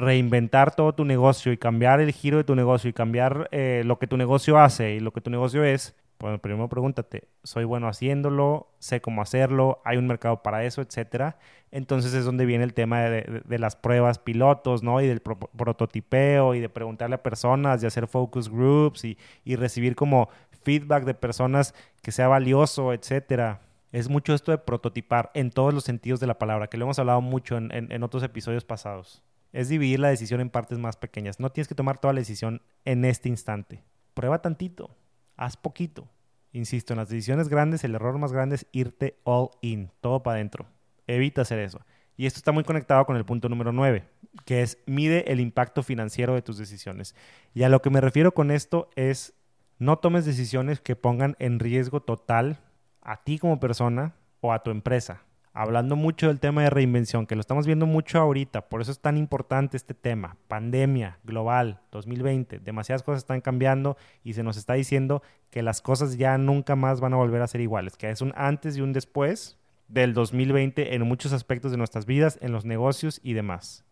reinventar 0.00 0.74
todo 0.74 0.94
tu 0.94 1.04
negocio 1.04 1.52
y 1.52 1.56
cambiar 1.56 2.00
el 2.00 2.12
giro 2.12 2.38
de 2.38 2.44
tu 2.44 2.54
negocio 2.54 2.90
y 2.90 2.92
cambiar 2.92 3.48
eh, 3.52 3.82
lo 3.84 3.98
que 3.98 4.06
tu 4.06 4.16
negocio 4.16 4.58
hace 4.58 4.94
y 4.94 5.00
lo 5.00 5.12
que 5.12 5.20
tu 5.20 5.30
negocio 5.30 5.64
es, 5.64 5.94
bueno, 6.18 6.38
primero 6.38 6.68
pregúntate, 6.68 7.28
¿soy 7.44 7.64
bueno 7.64 7.88
haciéndolo? 7.88 8.68
¿Sé 8.78 9.00
cómo 9.00 9.22
hacerlo? 9.22 9.80
¿Hay 9.84 9.96
un 9.96 10.06
mercado 10.06 10.42
para 10.42 10.64
eso? 10.64 10.82
Etcétera. 10.82 11.38
Entonces 11.70 12.12
es 12.12 12.24
donde 12.24 12.44
viene 12.44 12.64
el 12.64 12.74
tema 12.74 13.00
de, 13.00 13.58
las 13.58 13.76
pruebas 13.76 14.18
pilotos, 14.18 14.82
¿no? 14.82 15.00
Y 15.00 15.06
del 15.06 15.20
prototipeo 15.20 16.54
y 16.54 16.60
de 16.60 16.68
preguntarle 16.68 17.14
a 17.14 17.22
personas 17.22 17.82
y 17.82 17.86
hacer 17.86 18.06
focus 18.06 18.50
groups 18.50 19.04
y, 19.04 19.16
y 19.44 19.56
recibir 19.56 19.94
como 19.94 20.28
feedback 20.62 21.04
de 21.04 21.14
personas 21.14 21.74
que 22.02 22.12
sea 22.12 22.28
valioso, 22.28 22.92
etcétera. 22.92 23.60
Es 23.92 24.08
mucho 24.08 24.34
esto 24.34 24.52
de 24.52 24.58
prototipar 24.58 25.30
en 25.34 25.50
todos 25.50 25.74
los 25.74 25.84
sentidos 25.84 26.20
de 26.20 26.26
la 26.26 26.38
palabra, 26.38 26.68
que 26.68 26.76
lo 26.76 26.84
hemos 26.84 26.98
hablado 26.98 27.20
mucho 27.20 27.56
en, 27.56 28.02
otros 28.02 28.22
episodios 28.22 28.64
pasados. 28.64 29.22
Es 29.52 29.68
dividir 29.68 30.00
la 30.00 30.08
decisión 30.08 30.40
en 30.40 30.50
partes 30.50 30.78
más 30.78 30.96
pequeñas. 30.96 31.40
No 31.40 31.50
tienes 31.50 31.68
que 31.68 31.74
tomar 31.74 31.98
toda 31.98 32.14
la 32.14 32.20
decisión 32.20 32.62
en 32.84 33.04
este 33.04 33.28
instante. 33.28 33.82
Prueba 34.14 34.42
tantito, 34.42 34.96
haz 35.36 35.56
poquito. 35.56 36.08
Insisto, 36.52 36.92
en 36.92 36.98
las 36.98 37.08
decisiones 37.08 37.48
grandes 37.48 37.84
el 37.84 37.94
error 37.94 38.18
más 38.18 38.32
grande 38.32 38.56
es 38.56 38.66
irte 38.72 39.18
all 39.24 39.50
in, 39.60 39.90
todo 40.00 40.22
para 40.22 40.36
adentro. 40.36 40.66
Evita 41.06 41.42
hacer 41.42 41.58
eso. 41.60 41.80
Y 42.16 42.26
esto 42.26 42.38
está 42.38 42.52
muy 42.52 42.64
conectado 42.64 43.06
con 43.06 43.16
el 43.16 43.24
punto 43.24 43.48
número 43.48 43.72
9, 43.72 44.04
que 44.44 44.62
es 44.62 44.78
mide 44.86 45.32
el 45.32 45.40
impacto 45.40 45.82
financiero 45.82 46.34
de 46.34 46.42
tus 46.42 46.58
decisiones. 46.58 47.14
Y 47.54 47.62
a 47.62 47.68
lo 47.68 47.80
que 47.80 47.90
me 47.90 48.00
refiero 48.00 48.34
con 48.34 48.50
esto 48.50 48.90
es 48.94 49.32
no 49.78 49.98
tomes 49.98 50.26
decisiones 50.26 50.80
que 50.80 50.96
pongan 50.96 51.36
en 51.38 51.58
riesgo 51.58 52.02
total 52.02 52.58
a 53.00 53.24
ti 53.24 53.38
como 53.38 53.58
persona 53.58 54.14
o 54.40 54.52
a 54.52 54.62
tu 54.62 54.70
empresa. 54.70 55.22
Hablando 55.52 55.96
mucho 55.96 56.28
del 56.28 56.38
tema 56.38 56.62
de 56.62 56.70
reinvención, 56.70 57.26
que 57.26 57.34
lo 57.34 57.40
estamos 57.40 57.66
viendo 57.66 57.84
mucho 57.84 58.20
ahorita, 58.20 58.68
por 58.68 58.82
eso 58.82 58.92
es 58.92 59.00
tan 59.00 59.16
importante 59.16 59.76
este 59.76 59.94
tema. 59.94 60.36
Pandemia 60.46 61.18
global 61.24 61.80
2020, 61.90 62.60
demasiadas 62.60 63.02
cosas 63.02 63.22
están 63.22 63.40
cambiando 63.40 63.96
y 64.22 64.34
se 64.34 64.44
nos 64.44 64.56
está 64.56 64.74
diciendo 64.74 65.24
que 65.50 65.64
las 65.64 65.82
cosas 65.82 66.16
ya 66.16 66.38
nunca 66.38 66.76
más 66.76 67.00
van 67.00 67.14
a 67.14 67.16
volver 67.16 67.42
a 67.42 67.48
ser 67.48 67.60
iguales, 67.62 67.96
que 67.96 68.10
es 68.10 68.20
un 68.20 68.32
antes 68.36 68.76
y 68.76 68.80
un 68.80 68.92
después 68.92 69.58
del 69.88 70.14
2020 70.14 70.94
en 70.94 71.02
muchos 71.02 71.32
aspectos 71.32 71.72
de 71.72 71.78
nuestras 71.78 72.06
vidas, 72.06 72.38
en 72.40 72.52
los 72.52 72.64
negocios 72.64 73.20
y 73.24 73.32
demás. 73.32 73.84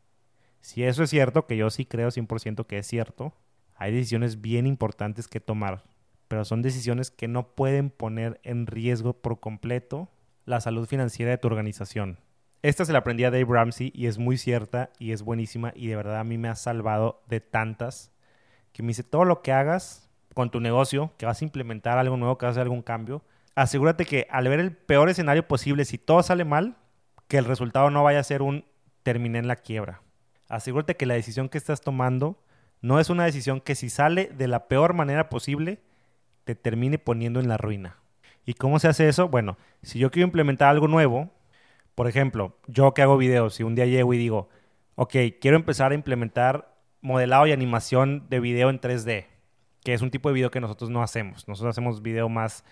Si 0.60 0.84
eso 0.84 1.02
es 1.02 1.10
cierto, 1.10 1.46
que 1.46 1.56
yo 1.56 1.70
sí 1.70 1.84
creo 1.84 2.10
100% 2.10 2.66
que 2.66 2.78
es 2.78 2.86
cierto, 2.86 3.34
hay 3.74 3.92
decisiones 3.92 4.40
bien 4.40 4.64
importantes 4.68 5.26
que 5.26 5.40
tomar, 5.40 5.82
pero 6.28 6.44
son 6.44 6.62
decisiones 6.62 7.10
que 7.10 7.26
no 7.26 7.48
pueden 7.48 7.90
poner 7.90 8.38
en 8.44 8.68
riesgo 8.68 9.12
por 9.12 9.40
completo 9.40 10.08
la 10.48 10.60
salud 10.60 10.86
financiera 10.86 11.30
de 11.30 11.38
tu 11.38 11.46
organización. 11.46 12.18
Esta 12.62 12.84
se 12.84 12.92
la 12.92 13.00
aprendí 13.00 13.24
a 13.24 13.30
Dave 13.30 13.46
Ramsey 13.48 13.92
y 13.94 14.06
es 14.06 14.18
muy 14.18 14.38
cierta 14.38 14.90
y 14.98 15.12
es 15.12 15.22
buenísima 15.22 15.72
y 15.76 15.86
de 15.86 15.96
verdad 15.96 16.18
a 16.18 16.24
mí 16.24 16.38
me 16.38 16.48
ha 16.48 16.56
salvado 16.56 17.22
de 17.28 17.40
tantas 17.40 18.10
que 18.72 18.82
me 18.82 18.88
dice 18.88 19.04
todo 19.04 19.24
lo 19.24 19.42
que 19.42 19.52
hagas 19.52 20.10
con 20.34 20.50
tu 20.50 20.60
negocio, 20.60 21.12
que 21.18 21.26
vas 21.26 21.40
a 21.40 21.44
implementar 21.44 21.98
algo 21.98 22.16
nuevo, 22.16 22.38
que 22.38 22.46
vas 22.46 22.52
a 22.52 22.60
hacer 22.60 22.62
algún 22.62 22.82
cambio, 22.82 23.22
asegúrate 23.54 24.06
que 24.06 24.26
al 24.30 24.48
ver 24.48 24.60
el 24.60 24.72
peor 24.72 25.08
escenario 25.08 25.46
posible, 25.46 25.84
si 25.84 25.98
todo 25.98 26.22
sale 26.22 26.44
mal, 26.44 26.76
que 27.28 27.38
el 27.38 27.44
resultado 27.44 27.90
no 27.90 28.02
vaya 28.02 28.20
a 28.20 28.24
ser 28.24 28.42
un 28.42 28.64
terminé 29.02 29.38
en 29.38 29.48
la 29.48 29.56
quiebra. 29.56 30.02
Asegúrate 30.48 30.96
que 30.96 31.06
la 31.06 31.14
decisión 31.14 31.48
que 31.48 31.58
estás 31.58 31.80
tomando 31.80 32.42
no 32.80 33.00
es 33.00 33.10
una 33.10 33.24
decisión 33.24 33.60
que 33.60 33.74
si 33.74 33.90
sale 33.90 34.30
de 34.36 34.48
la 34.48 34.68
peor 34.68 34.94
manera 34.94 35.28
posible, 35.28 35.80
te 36.44 36.54
termine 36.54 36.98
poniendo 36.98 37.38
en 37.40 37.48
la 37.48 37.58
ruina. 37.58 37.97
¿Y 38.48 38.54
cómo 38.54 38.78
se 38.78 38.88
hace 38.88 39.06
eso? 39.10 39.28
Bueno, 39.28 39.58
si 39.82 39.98
yo 39.98 40.10
quiero 40.10 40.26
implementar 40.26 40.70
algo 40.70 40.88
nuevo, 40.88 41.28
por 41.94 42.08
ejemplo, 42.08 42.56
yo 42.66 42.94
que 42.94 43.02
hago 43.02 43.18
videos 43.18 43.60
y 43.60 43.62
un 43.62 43.74
día 43.74 43.84
llego 43.84 44.14
y 44.14 44.16
digo, 44.16 44.48
ok, 44.94 45.14
quiero 45.38 45.58
empezar 45.58 45.92
a 45.92 45.94
implementar 45.94 46.74
modelado 47.02 47.46
y 47.46 47.52
animación 47.52 48.26
de 48.30 48.40
video 48.40 48.70
en 48.70 48.80
3D, 48.80 49.26
que 49.84 49.92
es 49.92 50.00
un 50.00 50.10
tipo 50.10 50.30
de 50.30 50.34
video 50.36 50.50
que 50.50 50.60
nosotros 50.60 50.88
no 50.88 51.02
hacemos. 51.02 51.46
Nosotros 51.46 51.74
hacemos 51.74 52.00
video 52.00 52.30
más 52.30 52.64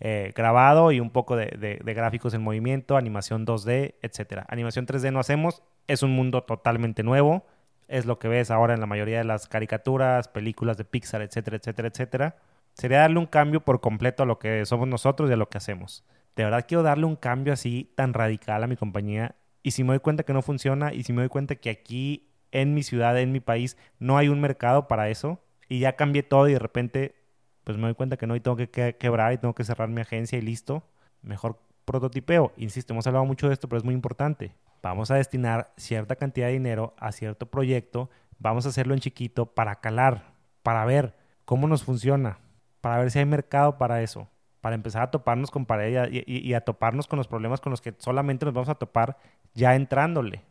eh, 0.00 0.34
grabado 0.36 0.92
y 0.92 1.00
un 1.00 1.08
poco 1.08 1.34
de, 1.34 1.46
de, 1.82 1.94
gráficos 1.94 2.34
en 2.34 2.42
movimiento, 2.42 2.98
animación 2.98 3.46
2D, 3.46 3.94
etc. 4.02 4.44
Animación 4.48 4.86
3D 4.86 5.14
no 5.14 5.20
hacemos, 5.20 5.62
es 5.88 6.02
un 6.02 6.10
mundo 6.10 6.42
totalmente 6.42 7.02
nuevo 7.02 7.46
es 7.88 8.06
lo 8.06 8.18
que 8.18 8.28
ves 8.28 8.50
ahora 8.50 8.72
en 8.72 8.80
la 8.80 8.86
mayoría 8.86 9.18
de 9.18 9.24
las 9.24 9.48
caricaturas, 9.48 10.26
películas 10.28 10.78
de 10.78 10.84
Pixar, 10.84 11.20
etcétera, 11.20 11.58
etcétera, 11.58 11.88
etcétera, 11.88 12.36
sería 12.74 12.98
darle 12.98 13.18
un 13.18 13.26
cambio 13.26 13.60
por 13.60 13.80
completo 13.80 14.22
a 14.22 14.26
lo 14.26 14.38
que 14.38 14.64
somos 14.66 14.88
nosotros 14.88 15.30
y 15.30 15.32
a 15.32 15.36
lo 15.36 15.48
que 15.48 15.58
hacemos. 15.58 16.04
de 16.36 16.44
verdad 16.44 16.64
quiero 16.66 16.82
darle 16.82 17.04
un 17.04 17.16
cambio 17.16 17.52
así 17.52 17.92
tan 17.94 18.14
radical 18.14 18.64
a 18.64 18.66
mi 18.66 18.76
compañía. 18.76 19.36
Y 19.62 19.72
si 19.72 19.84
me 19.84 19.90
doy 19.90 20.00
cuenta 20.00 20.24
que 20.24 20.32
no 20.32 20.42
funciona 20.42 20.92
y 20.92 21.04
si 21.04 21.12
me 21.12 21.22
doy 21.22 21.28
cuenta 21.28 21.54
que 21.56 21.70
aquí 21.70 22.30
en 22.50 22.74
mi 22.74 22.82
ciudad, 22.82 23.18
en 23.18 23.32
mi 23.32 23.40
país, 23.40 23.76
no 23.98 24.18
hay 24.18 24.28
un 24.28 24.40
mercado 24.40 24.88
para 24.88 25.08
eso 25.08 25.40
y 25.68 25.80
ya 25.80 25.96
cambié 25.96 26.22
todo 26.22 26.48
y 26.48 26.54
de 26.54 26.58
repente 26.58 27.14
pues 27.64 27.76
me 27.76 27.84
doy 27.84 27.94
cuenta 27.94 28.16
que 28.16 28.26
no 28.26 28.34
y 28.36 28.40
tengo 28.40 28.56
que 28.56 28.68
quebrar 28.98 29.32
y 29.32 29.38
tengo 29.38 29.54
que 29.54 29.64
cerrar 29.64 29.88
mi 29.88 30.00
agencia 30.00 30.38
y 30.38 30.42
listo, 30.42 30.82
mejor 31.22 31.60
prototipeo. 31.84 32.52
Insisto, 32.56 32.92
hemos 32.92 33.06
hablado 33.06 33.24
mucho 33.24 33.48
de 33.48 33.54
esto, 33.54 33.68
pero 33.68 33.78
es 33.78 33.84
muy 33.84 33.94
importante. 33.94 34.54
Vamos 34.82 35.10
a 35.10 35.16
destinar 35.16 35.72
cierta 35.76 36.16
cantidad 36.16 36.48
de 36.48 36.54
dinero 36.54 36.94
a 36.98 37.12
cierto 37.12 37.46
proyecto, 37.46 38.10
vamos 38.38 38.66
a 38.66 38.70
hacerlo 38.70 38.94
en 38.94 39.00
chiquito 39.00 39.46
para 39.46 39.76
calar, 39.76 40.34
para 40.62 40.84
ver 40.84 41.14
cómo 41.44 41.68
nos 41.68 41.84
funciona, 41.84 42.38
para 42.82 42.98
ver 42.98 43.10
si 43.10 43.20
hay 43.20 43.24
mercado 43.24 43.78
para 43.78 44.02
eso, 44.02 44.28
para 44.60 44.74
empezar 44.74 45.02
a 45.02 45.10
toparnos 45.10 45.50
con 45.50 45.64
pared 45.64 46.10
y, 46.10 46.52
a 46.52 46.60
toparnos 46.60 47.06
con 47.06 47.16
los 47.16 47.28
problemas 47.28 47.60
con 47.62 47.70
los 47.70 47.80
que 47.80 47.94
solamente 47.96 48.44
nos 48.44 48.52
vamos 48.52 48.68
a 48.68 48.74
topar 48.74 49.16
ya 49.54 49.74
entrándole. 49.74 50.42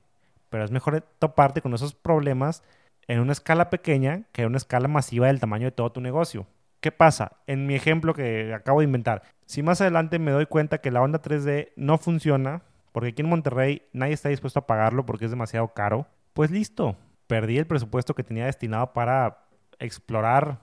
Pero 0.49 0.63
es 0.63 0.71
mejor 0.71 1.01
toparte 1.19 1.61
con 1.61 1.73
esos 1.73 1.93
problemas 1.93 2.63
en 3.07 3.19
una 3.19 3.33
escala 3.33 3.69
pequeña 3.69 4.23
que 4.31 4.41
en 4.41 4.47
una 4.47 4.57
escala 4.57 4.87
masiva 4.87 5.27
del 5.27 5.39
tamaño 5.39 5.65
de 5.65 5.71
todo 5.71 5.91
tu 5.91 6.01
negocio. 6.01 6.47
¿Qué 6.79 6.91
pasa? 6.91 7.37
En 7.47 7.67
mi 7.67 7.75
ejemplo 7.75 8.13
que 8.13 8.53
acabo 8.53 8.79
de 8.79 8.85
inventar, 8.85 9.23
si 9.45 9.61
más 9.61 9.81
adelante 9.81 10.17
me 10.17 10.31
doy 10.31 10.45
cuenta 10.45 10.79
que 10.79 10.89
la 10.89 11.01
onda 11.01 11.21
3D 11.21 11.73
no 11.75 11.97
funciona, 11.97 12.63
porque 12.93 13.09
aquí 13.09 13.21
en 13.21 13.29
Monterrey 13.29 13.83
nadie 13.93 14.13
está 14.13 14.29
dispuesto 14.29 14.59
a 14.59 14.67
pagarlo 14.67 15.05
porque 15.05 15.25
es 15.25 15.31
demasiado 15.31 15.73
caro, 15.73 16.07
pues 16.33 16.49
listo, 16.49 16.95
perdí 17.27 17.57
el 17.57 17.67
presupuesto 17.67 18.15
que 18.15 18.23
tenía 18.23 18.45
destinado 18.45 18.93
para 18.93 19.45
explorar 19.79 20.59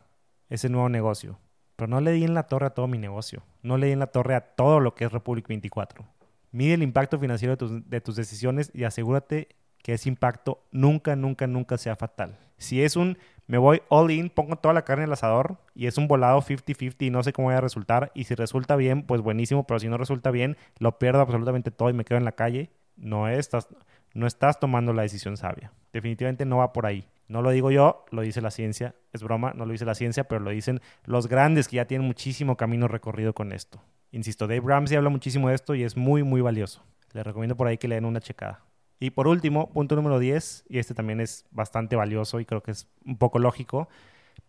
ese 0.49 0.69
nuevo 0.69 0.89
negocio. 0.89 1.39
Pero 1.79 1.89
no 1.89 2.01
le 2.01 2.11
di 2.11 2.25
en 2.25 2.35
la 2.35 2.43
torre 2.43 2.67
a 2.67 2.71
todo 2.71 2.89
mi 2.89 2.99
negocio, 2.99 3.45
no 3.63 3.79
le 3.79 3.87
di 3.87 3.93
en 3.93 4.01
la 4.01 4.09
torre 4.09 4.35
a 4.35 4.41
todo 4.41 4.81
lo 4.81 4.97
que 4.97 5.05
es 5.05 5.13
Republic 5.13 5.47
24. 5.47 6.05
Mide 6.51 6.75
el 6.75 6.83
impacto 6.83 7.21
financiero 7.21 7.53
de 7.53 7.57
tus, 7.57 7.89
de 7.89 8.01
tus 8.01 8.17
decisiones 8.17 8.73
y 8.75 8.83
asegúrate 8.83 9.47
que 9.81 9.93
ese 9.93 10.09
impacto 10.09 10.67
nunca, 10.73 11.15
nunca, 11.15 11.47
nunca 11.47 11.79
sea 11.79 11.95
fatal. 11.95 12.37
Si 12.57 12.83
es 12.83 12.97
un 12.97 13.17
me 13.47 13.59
voy 13.59 13.81
all 13.91 14.11
in, 14.11 14.29
pongo 14.29 14.57
toda 14.57 14.75
la 14.75 14.83
carne 14.83 15.05
en 15.05 15.11
el 15.11 15.13
asador 15.13 15.57
y 15.73 15.87
es 15.87 15.99
un 15.99 16.09
volado 16.09 16.43
50-50 16.43 17.07
y 17.07 17.11
no 17.11 17.23
sé 17.23 17.33
cómo 17.33 17.49
va 17.49 17.59
a 17.59 17.61
resultar. 17.61 18.11
Y 18.13 18.25
si 18.25 18.35
resulta 18.35 18.75
bien, 18.75 19.05
pues 19.05 19.21
buenísimo, 19.21 19.65
pero 19.65 19.79
si 19.79 19.89
no 19.89 19.99
resulta 19.99 20.33
bien, 20.33 20.57
lo 20.81 20.99
pierdo 20.99 21.21
absolutamente 21.21 21.71
todo 21.71 21.91
y 21.91 21.93
me 21.93 22.05
quedo 22.05 22.19
en 22.19 22.25
la 22.25 22.33
calle. 22.33 22.73
No 22.97 23.29
estás, 23.29 23.69
no 24.15 24.27
estás 24.27 24.59
tomando 24.61 24.93
la 24.93 25.03
decisión 25.03 25.37
sabia. 25.37 25.73
Definitivamente 25.93 26.45
no 26.45 26.59
va 26.59 26.73
por 26.73 26.87
ahí. 26.87 27.07
No 27.29 27.43
lo 27.43 27.51
digo 27.51 27.71
yo, 27.71 28.05
lo 28.11 28.23
dice 28.23 28.41
la 28.41 28.51
ciencia. 28.51 28.95
Es 29.13 29.23
broma, 29.23 29.53
no 29.55 29.67
lo 29.67 29.73
dice 29.73 29.85
la 29.85 29.95
ciencia, 29.95 30.25
pero 30.25 30.41
lo 30.41 30.51
dicen 30.51 30.81
los 31.05 31.29
grandes 31.29 31.69
que 31.69 31.77
ya 31.77 31.87
tienen 31.87 32.07
muchísimo 32.07 32.57
camino 32.57 32.89
recorrido 32.89 33.35
con 33.35 33.53
esto. 33.53 33.83
Insisto, 34.11 34.47
Dave 34.47 34.63
Ramsey 34.65 34.97
habla 34.97 35.11
muchísimo 35.11 35.49
de 35.49 35.55
esto 35.55 35.75
y 35.75 35.83
es 35.83 35.97
muy, 35.97 36.23
muy 36.23 36.41
valioso. 36.41 36.83
Les 37.13 37.25
recomiendo 37.25 37.57
por 37.57 37.67
ahí 37.67 37.77
que 37.77 37.89
le 37.89 37.97
den 37.97 38.07
una 38.07 38.21
checada. 38.21 38.65
Y 39.01 39.11
por 39.11 39.29
último, 39.29 39.71
punto 39.71 39.95
número 39.95 40.19
10, 40.19 40.65
y 40.69 40.79
este 40.79 40.95
también 40.95 41.21
es 41.21 41.47
bastante 41.51 41.95
valioso 41.95 42.41
y 42.41 42.45
creo 42.45 42.63
que 42.63 42.73
es 42.73 42.89
un 43.05 43.17
poco 43.17 43.39
lógico, 43.39 43.89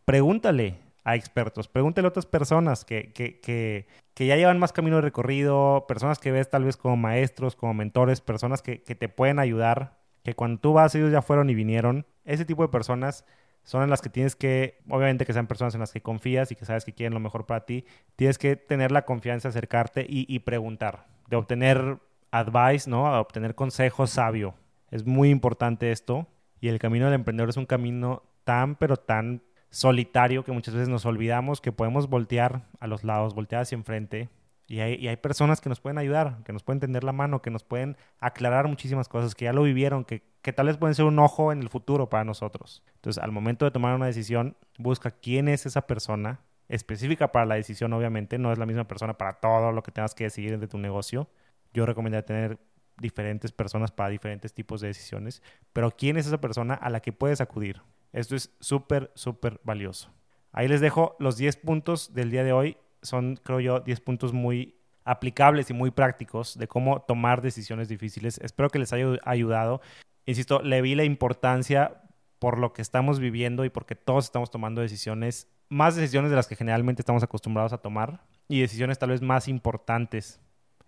pregúntale 0.06 0.80
a 1.10 1.16
expertos, 1.16 1.68
pregúntale 1.68 2.06
a 2.08 2.10
otras 2.10 2.26
personas 2.26 2.86
que, 2.86 3.12
que, 3.14 3.40
que, 3.40 3.88
que 4.14 4.28
ya 4.28 4.36
llevan 4.36 4.60
más 4.60 4.74
camino 4.74 4.98
de 4.98 5.02
recorrido, 5.02 5.86
personas 5.88 6.20
que 6.20 6.32
ves 6.32 6.50
tal 6.50 6.64
vez 6.64 6.78
como 6.78 6.98
maestros, 6.98 7.56
como 7.56 7.74
mentores, 7.74 8.22
personas 8.22 8.62
que, 8.62 8.84
que 8.84 8.96
te 8.96 9.10
pueden 9.10 9.40
ayudar, 9.40 9.98
que 10.24 10.36
cuando 10.36 10.60
tú 10.60 10.74
vas 10.74 10.94
ellos 10.96 11.12
ya 11.12 11.22
fueron 11.22 11.50
y 11.50 11.56
vinieron. 11.56 12.06
Ese 12.26 12.46
tipo 12.46 12.64
de 12.64 12.70
personas 12.70 13.26
son 13.64 13.90
las 13.90 14.02
que 14.02 14.10
tienes 14.10 14.36
que, 14.36 14.82
obviamente 14.90 15.26
que 15.26 15.34
sean 15.34 15.48
personas 15.48 15.74
en 15.74 15.80
las 15.80 15.92
que 15.92 16.02
confías 16.02 16.52
y 16.52 16.56
que 16.56 16.66
sabes 16.66 16.86
que 16.86 16.94
quieren 16.94 17.14
lo 17.14 17.20
mejor 17.20 17.46
para 17.46 17.66
ti, 17.66 17.86
tienes 18.16 18.38
que 18.38 18.56
tener 18.56 18.92
la 18.92 19.06
confianza, 19.06 19.50
acercarte 19.50 20.06
y, 20.08 20.26
y 20.28 20.40
preguntar, 20.40 21.08
de 21.28 21.36
obtener 21.38 22.00
advice, 22.32 22.90
¿no? 22.90 23.08
A 23.08 23.20
obtener 23.20 23.56
consejo 23.56 24.08
sabio. 24.08 24.56
Es 24.92 25.06
muy 25.06 25.30
importante 25.30 25.92
esto. 25.92 26.28
Y 26.62 26.68
el 26.68 26.80
camino 26.80 27.06
del 27.06 27.16
emprendedor 27.16 27.50
es 27.50 27.58
un 27.58 27.66
camino 27.66 28.24
tan, 28.44 28.76
pero 28.76 28.98
tan 28.98 29.42
solitario 29.70 30.44
que 30.44 30.52
muchas 30.52 30.74
veces 30.74 30.90
nos 30.90 31.06
olvidamos 31.06 31.62
que 31.62 31.72
podemos 31.72 32.10
voltear 32.10 32.64
a 32.80 32.88
los 32.88 33.04
lados, 33.04 33.36
voltear 33.36 33.62
hacia 33.62 33.76
enfrente. 33.76 34.30
Y 34.68 34.82
hay, 34.82 35.18
personas 35.18 35.62
que 35.62 35.70
nos 35.70 35.80
pueden 35.80 35.98
ayudar, 35.98 36.44
que 36.44 36.54
nos 36.54 36.62
pueden 36.62 36.80
tender 36.80 37.04
la 37.04 37.12
mano, 37.12 37.42
que 37.42 37.50
nos 37.50 37.64
pueden 37.64 37.98
aclarar 38.20 38.68
muchísimas 38.68 39.10
cosas, 39.10 39.34
que 39.34 39.46
ya 39.46 39.54
lo 39.54 39.64
vivieron, 39.64 40.06
que, 40.06 40.22
que 40.44 40.54
tal 40.54 40.68
vez 40.68 40.78
pueden 40.78 40.94
ser 40.94 41.06
un 41.06 41.18
ojo 41.18 41.52
en 41.52 41.64
el 41.64 41.70
futuro 41.70 42.08
para 42.08 42.24
nosotros. 42.24 42.84
Entonces, 42.94 43.24
al 43.24 43.32
momento 43.32 43.66
de 43.66 43.72
tomar 43.72 43.96
una 43.96 44.06
decisión, 44.06 44.56
busca 44.78 45.10
quién 45.10 45.48
es 45.48 45.66
esa 45.66 45.88
persona, 45.88 46.42
específica 46.68 47.32
para 47.32 47.48
la 47.48 47.56
decisión, 47.56 47.94
obviamente, 47.94 48.38
no 48.38 48.52
es 48.52 48.60
la 48.60 48.68
misma 48.68 48.88
persona 48.88 49.18
para 49.18 49.40
todo 49.40 49.72
lo 49.72 49.82
que 49.82 49.92
tengas 49.92 50.14
que 50.14 50.26
decidir 50.26 50.60
de 50.60 50.68
tu 50.68 50.78
negocio 50.78 51.28
yo 51.74 51.86
recomendaría 51.86 52.26
tener 52.26 52.60
diferentes 53.00 53.52
personas 53.52 53.92
para 53.92 54.10
diferentes 54.10 54.54
tipos 54.54 54.82
de 54.82 54.88
decisiones, 54.88 55.42
pero 55.74 55.92
¿quién 55.92 56.18
es 56.18 56.28
esa 56.28 56.42
persona 56.42 56.74
a 56.74 56.90
la 56.90 57.00
que 57.00 57.14
puedes 57.14 57.42
acudir? 57.42 57.82
Esto 58.14 58.36
es 58.36 58.56
súper, 58.60 59.12
súper 59.16 59.60
valioso. 59.64 60.12
Ahí 60.52 60.68
les 60.68 60.82
dejo 60.82 61.16
los 61.20 61.38
10 61.38 61.58
puntos 61.58 62.14
del 62.14 62.32
día 62.32 62.44
de 62.44 62.54
hoy. 62.54 62.78
Son, 63.02 63.40
creo 63.44 63.60
yo, 63.60 63.80
10 63.82 64.02
puntos 64.02 64.34
muy 64.34 64.76
aplicables 65.06 65.70
y 65.70 65.74
muy 65.74 65.92
prácticos 65.92 66.58
de 66.58 66.68
cómo 66.68 67.02
tomar 67.02 67.42
decisiones 67.42 67.88
difíciles. 67.88 68.40
Espero 68.44 68.70
que 68.70 68.80
les 68.80 68.94
haya 68.94 69.08
ayudado. 69.24 69.82
Insisto, 70.26 70.62
le 70.62 70.82
vi 70.82 70.96
la 70.96 71.04
importancia 71.04 72.02
por 72.40 72.58
lo 72.58 72.74
que 72.74 72.82
estamos 72.82 73.20
viviendo 73.20 73.66
y 73.66 73.70
porque 73.70 73.96
todos 73.96 74.26
estamos 74.26 74.50
tomando 74.50 74.82
decisiones, 74.82 75.48
más 75.68 75.96
decisiones 75.96 76.30
de 76.30 76.36
las 76.36 76.48
que 76.48 76.56
generalmente 76.56 77.02
estamos 77.02 77.24
acostumbrados 77.24 77.74
a 77.74 77.80
tomar 77.80 78.22
y 78.48 78.62
decisiones 78.62 78.98
tal 78.98 79.10
vez 79.10 79.22
más 79.22 79.48
importantes 79.48 80.40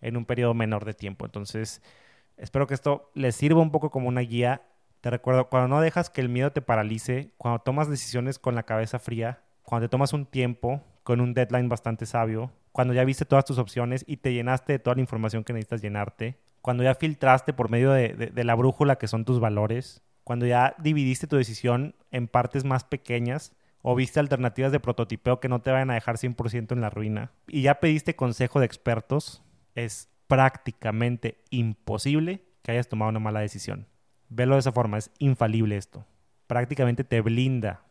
en 0.02 0.18
un 0.18 0.26
periodo 0.26 0.54
menor 0.54 0.86
de 0.86 0.94
tiempo. 0.94 1.26
Entonces, 1.26 1.82
espero 2.38 2.68
que 2.68 2.74
esto 2.74 3.12
les 3.14 3.36
sirva 3.36 3.62
un 3.62 3.72
poco 3.72 3.92
como 3.92 4.08
una 4.08 4.22
guía. 4.22 4.64
Te 5.02 5.10
recuerdo, 5.10 5.50
cuando 5.50 5.68
no 5.68 5.82
dejas 5.82 6.12
que 6.12 6.22
el 6.22 6.30
miedo 6.30 6.52
te 6.52 6.62
paralice, 6.62 7.32
cuando 7.38 7.60
tomas 7.60 7.90
decisiones 7.90 8.38
con 8.38 8.54
la 8.54 8.64
cabeza 8.64 9.00
fría, 9.00 9.42
cuando 9.64 9.88
te 9.88 9.92
tomas 9.92 10.14
un 10.14 10.28
tiempo 10.28 10.84
con 11.04 11.22
un 11.22 11.34
deadline 11.34 11.70
bastante 11.70 12.06
sabio, 12.06 12.52
cuando 12.72 12.94
ya 12.94 13.04
viste 13.04 13.26
todas 13.26 13.44
tus 13.44 13.58
opciones 13.58 14.06
y 14.08 14.18
te 14.18 14.32
llenaste 14.32 14.74
de 14.74 14.80
toda 14.80 14.96
la 14.96 15.02
información 15.02 15.44
que 15.44 15.54
necesitas 15.54 15.82
llenarte, 15.82 16.38
cuando 16.62 16.84
ya 16.84 16.94
filtraste 16.94 17.52
por 17.52 17.72
medio 17.72 17.92
de, 17.92 18.32
la 18.44 18.54
brújula 18.54 18.98
que 18.98 19.08
son 19.08 19.26
tus 19.26 19.40
valores, 19.40 20.04
cuando 20.24 20.46
ya 20.46 20.76
dividiste 20.78 21.26
tu 21.26 21.36
decisión 21.36 21.96
en 22.12 22.28
partes 22.28 22.64
más 22.64 22.84
pequeñas 22.84 23.54
o 23.82 23.96
viste 23.96 24.20
alternativas 24.20 24.72
de 24.72 24.80
prototipeo 24.80 25.40
que 25.40 25.50
no 25.50 25.62
te 25.62 25.72
vayan 25.72 25.90
a 25.90 25.96
dejar 25.96 26.18
100% 26.18 26.74
en 26.74 26.82
la 26.82 26.92
ruina 26.92 27.32
y 27.48 27.64
ya 27.64 27.80
pediste 27.80 28.16
consejo 28.16 28.60
de 28.60 28.68
expertos, 28.68 29.42
es 29.74 30.10
prácticamente 30.28 31.40
imposible 31.50 32.46
que 32.62 32.74
hayas 32.74 32.88
tomado 32.88 33.10
una 33.10 33.20
mala 33.20 33.40
decisión. 33.40 33.88
Velo 34.32 34.56
de 34.56 34.62
esa 34.62 34.72
forma, 34.72 34.98
es 34.98 35.12
infalible 35.20 35.78
esto. 35.78 36.06
Prácticamente 36.48 37.04
te 37.04 37.22
blinda 37.22 37.82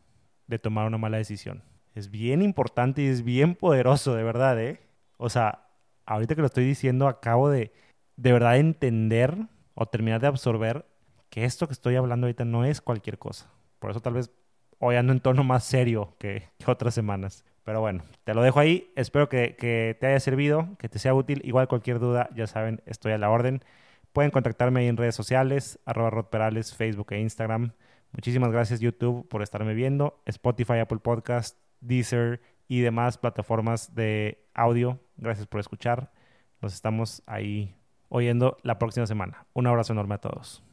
de 0.47 0.59
tomar 0.59 0.87
una 0.87 0.99
mala 0.99 1.19
decisión. 1.19 1.63
Es 1.95 2.11
bien 2.11 2.43
importante 2.43 3.03
y 3.03 3.07
es 3.07 3.23
bien 3.23 3.55
poderoso, 3.55 4.15
de 4.15 4.25
verdad, 4.25 4.61
¿eh? 4.61 4.81
O 5.19 5.29
sea, 5.29 5.67
ahorita 6.07 6.35
que 6.35 6.41
lo 6.41 6.47
estoy 6.47 6.65
diciendo, 6.65 7.07
acabo 7.09 7.49
de 7.51 7.73
de 8.17 8.33
verdad 8.33 8.59
entender 8.59 9.37
o 9.75 9.87
terminar 9.87 10.21
de 10.21 10.27
absorber 10.27 10.85
que 11.31 11.45
esto 11.45 11.67
que 11.67 11.73
estoy 11.73 11.97
hablando 11.97 12.27
ahorita 12.27 12.45
no 12.45 12.65
es 12.65 12.81
cualquier 12.81 13.19
cosa. 13.19 13.51
Por 13.79 13.91
eso 13.91 14.01
tal 14.01 14.15
vez 14.15 14.31
hoy 14.79 14.97
ando 14.97 15.13
en 15.13 15.21
tono 15.21 15.45
más 15.45 15.65
serio 15.65 16.17
que, 16.19 16.49
que 16.59 16.71
otras 16.71 16.95
semanas. 16.95 17.45
Pero 17.65 17.81
bueno, 17.81 18.03
te 18.25 18.35
lo 18.35 18.43
dejo 18.43 18.59
ahí. 18.61 18.91
Espero 18.97 19.29
que, 19.29 19.97
te 20.01 20.07
haya 20.07 20.21
servido, 20.21 20.77
que 20.79 20.89
te 20.89 20.99
sea 20.99 21.15
útil. 21.15 21.41
Igual 21.45 21.69
cualquier 21.69 21.99
duda, 21.99 22.29
ya 22.35 22.47
saben, 22.47 22.83
estoy 22.87 23.13
a 23.13 23.19
la 23.19 23.31
orden. 23.31 23.63
Pueden 24.13 24.31
contactarme 24.31 24.81
ahí 24.81 24.87
en 24.89 24.97
redes 24.97 25.15
sociales, 25.15 25.79
arroba 25.85 26.11
rodperales, 26.11 26.75
Facebook 26.75 27.13
e 27.13 27.21
Instagram. 27.21 27.73
Muchísimas 28.13 28.51
gracias 28.51 28.81
YouTube 28.81 29.29
por 29.29 29.43
estarme 29.43 29.75
viendo. 29.75 30.21
Spotify, 30.27 30.79
Apple 30.81 30.99
Podcast, 30.99 31.59
Deezer 31.81 32.41
y 32.67 32.81
demás 32.81 33.19
plataformas 33.19 33.95
de 33.95 34.45
audio. 34.55 35.01
Gracias 35.17 35.47
por 35.47 35.61
escuchar. 35.61 36.13
Nos 36.61 36.75
estamos 36.75 37.23
ahí 37.27 37.77
oyendo 38.09 38.57
la 38.63 38.79
próxima 38.79 39.07
semana. 39.07 39.47
Un 39.53 39.67
abrazo 39.67 39.93
enorme 39.93 40.17
a 40.17 40.19
todos. 40.19 40.70